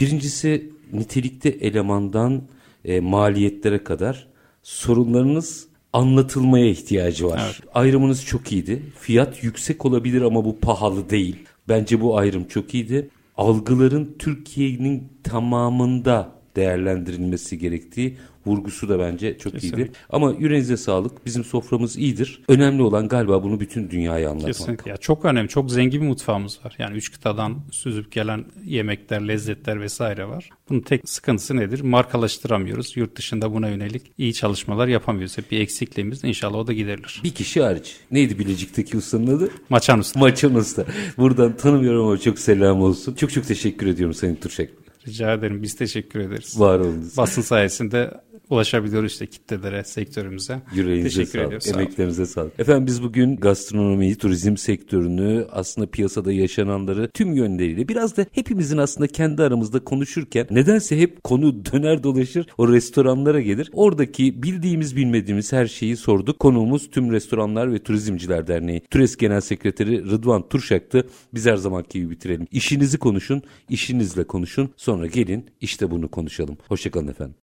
birincisi 0.00 0.70
nitelikte 0.92 1.48
elemandan 1.48 2.42
e, 2.84 3.00
maliyetlere 3.00 3.84
kadar 3.84 4.26
sorunlarınız 4.62 5.66
anlatılmaya 5.92 6.66
ihtiyacı 6.70 7.26
var. 7.26 7.40
Evet. 7.44 7.60
Ayrımınız 7.74 8.24
çok 8.24 8.52
iyiydi. 8.52 8.82
Fiyat 9.00 9.44
yüksek 9.44 9.86
olabilir 9.86 10.22
ama 10.22 10.44
bu 10.44 10.58
pahalı 10.60 11.10
değil. 11.10 11.36
Bence 11.68 12.00
bu 12.00 12.18
ayrım 12.18 12.44
çok 12.44 12.74
iyiydi. 12.74 13.08
Algıların 13.36 14.16
Türkiye'nin 14.18 15.12
tamamında 15.22 16.32
değerlendirilmesi 16.56 17.58
gerektiği 17.58 18.18
vurgusu 18.46 18.88
da 18.88 18.98
bence 18.98 19.38
çok 19.38 19.52
Kesinlikle. 19.52 19.82
iyiydi. 19.82 19.92
Ama 20.10 20.34
yüreğinize 20.38 20.76
sağlık. 20.76 21.26
Bizim 21.26 21.44
soframız 21.44 21.96
iyidir. 21.96 22.42
Önemli 22.48 22.82
olan 22.82 23.08
galiba 23.08 23.42
bunu 23.42 23.60
bütün 23.60 23.90
dünyaya 23.90 24.30
anlatmak. 24.30 24.52
Kesinlikle. 24.52 24.90
Ya 24.90 24.96
çok 24.96 25.24
önemli. 25.24 25.48
Çok 25.48 25.70
zengin 25.70 26.00
bir 26.02 26.06
mutfağımız 26.06 26.64
var. 26.64 26.74
Yani 26.78 26.96
üç 26.96 27.12
kıtadan 27.12 27.58
süzüp 27.70 28.12
gelen 28.12 28.44
yemekler, 28.64 29.28
lezzetler 29.28 29.80
vesaire 29.80 30.28
var. 30.28 30.50
Bunun 30.70 30.80
tek 30.80 31.08
sıkıntısı 31.08 31.56
nedir? 31.56 31.80
Markalaştıramıyoruz. 31.80 32.96
Yurt 32.96 33.16
dışında 33.16 33.52
buna 33.52 33.68
yönelik 33.68 34.02
iyi 34.18 34.34
çalışmalar 34.34 34.88
yapamıyoruz. 34.88 35.38
Hep 35.38 35.50
bir 35.50 35.60
eksikliğimiz. 35.60 36.24
İnşallah 36.24 36.58
o 36.58 36.66
da 36.66 36.72
giderilir. 36.72 37.20
Bir 37.24 37.30
kişi 37.30 37.62
hariç. 37.62 37.96
Neydi 38.10 38.38
Bilecik'teki 38.38 38.96
ustanın 38.96 39.26
adı? 39.26 39.50
Maçan 39.68 39.98
Usta. 39.98 40.20
Maçan 40.20 40.54
Usta. 40.54 40.84
Buradan 41.18 41.56
tanımıyorum 41.56 42.06
ama 42.06 42.18
çok 42.18 42.38
selam 42.38 42.82
olsun. 42.82 43.14
Çok 43.14 43.30
çok 43.32 43.46
teşekkür 43.46 43.86
ediyorum 43.86 44.14
Sayın 44.14 44.34
Turşak. 44.34 44.70
Rica 45.06 45.32
ederim. 45.32 45.62
Biz 45.62 45.74
teşekkür 45.74 46.20
ederiz. 46.20 46.60
Var 46.60 46.78
olunuz. 46.78 47.16
Basın 47.16 47.42
sayesinde 47.42 48.10
ulaşabiliyoruz 48.50 49.12
işte 49.12 49.26
kitlelere, 49.26 49.84
sektörümüze. 49.84 50.62
Yüreğinize 50.74 51.08
Teşekkür 51.08 51.38
sağlık, 51.38 51.46
ediyoruz. 51.46 51.68
Emeklerinize 51.68 52.26
sağlık. 52.26 52.60
Efendim 52.60 52.86
biz 52.86 53.02
bugün 53.02 53.36
gastronomiyi, 53.36 54.16
turizm 54.16 54.56
sektörünü, 54.56 55.46
aslında 55.50 55.86
piyasada 55.86 56.32
yaşananları 56.32 57.10
tüm 57.10 57.32
yönleriyle 57.32 57.88
biraz 57.88 58.16
da 58.16 58.26
hepimizin 58.32 58.78
aslında 58.78 59.06
kendi 59.06 59.42
aramızda 59.42 59.84
konuşurken 59.84 60.46
nedense 60.50 60.98
hep 60.98 61.24
konu 61.24 61.64
döner 61.72 62.02
dolaşır 62.02 62.46
o 62.58 62.72
restoranlara 62.72 63.40
gelir. 63.40 63.70
Oradaki 63.72 64.42
bildiğimiz 64.42 64.96
bilmediğimiz 64.96 65.52
her 65.52 65.66
şeyi 65.66 65.96
sorduk. 65.96 66.38
Konuğumuz 66.38 66.90
Tüm 66.90 67.12
Restoranlar 67.12 67.72
ve 67.72 67.78
Turizmciler 67.78 68.46
Derneği 68.46 68.80
TÜRES 68.80 69.16
Genel 69.16 69.40
Sekreteri 69.40 70.04
Rıdvan 70.10 70.48
Turşak'tı. 70.48 71.08
Biz 71.34 71.46
her 71.46 71.56
zamanki 71.56 71.98
gibi 71.98 72.10
bitirelim. 72.10 72.46
İşinizi 72.52 72.98
konuşun, 72.98 73.42
işinizle 73.68 74.24
konuşun. 74.24 74.70
Sonra 74.76 75.06
gelin 75.06 75.46
işte 75.60 75.90
bunu 75.90 76.08
konuşalım. 76.08 76.56
Hoşçakalın 76.68 77.08
efendim. 77.08 77.34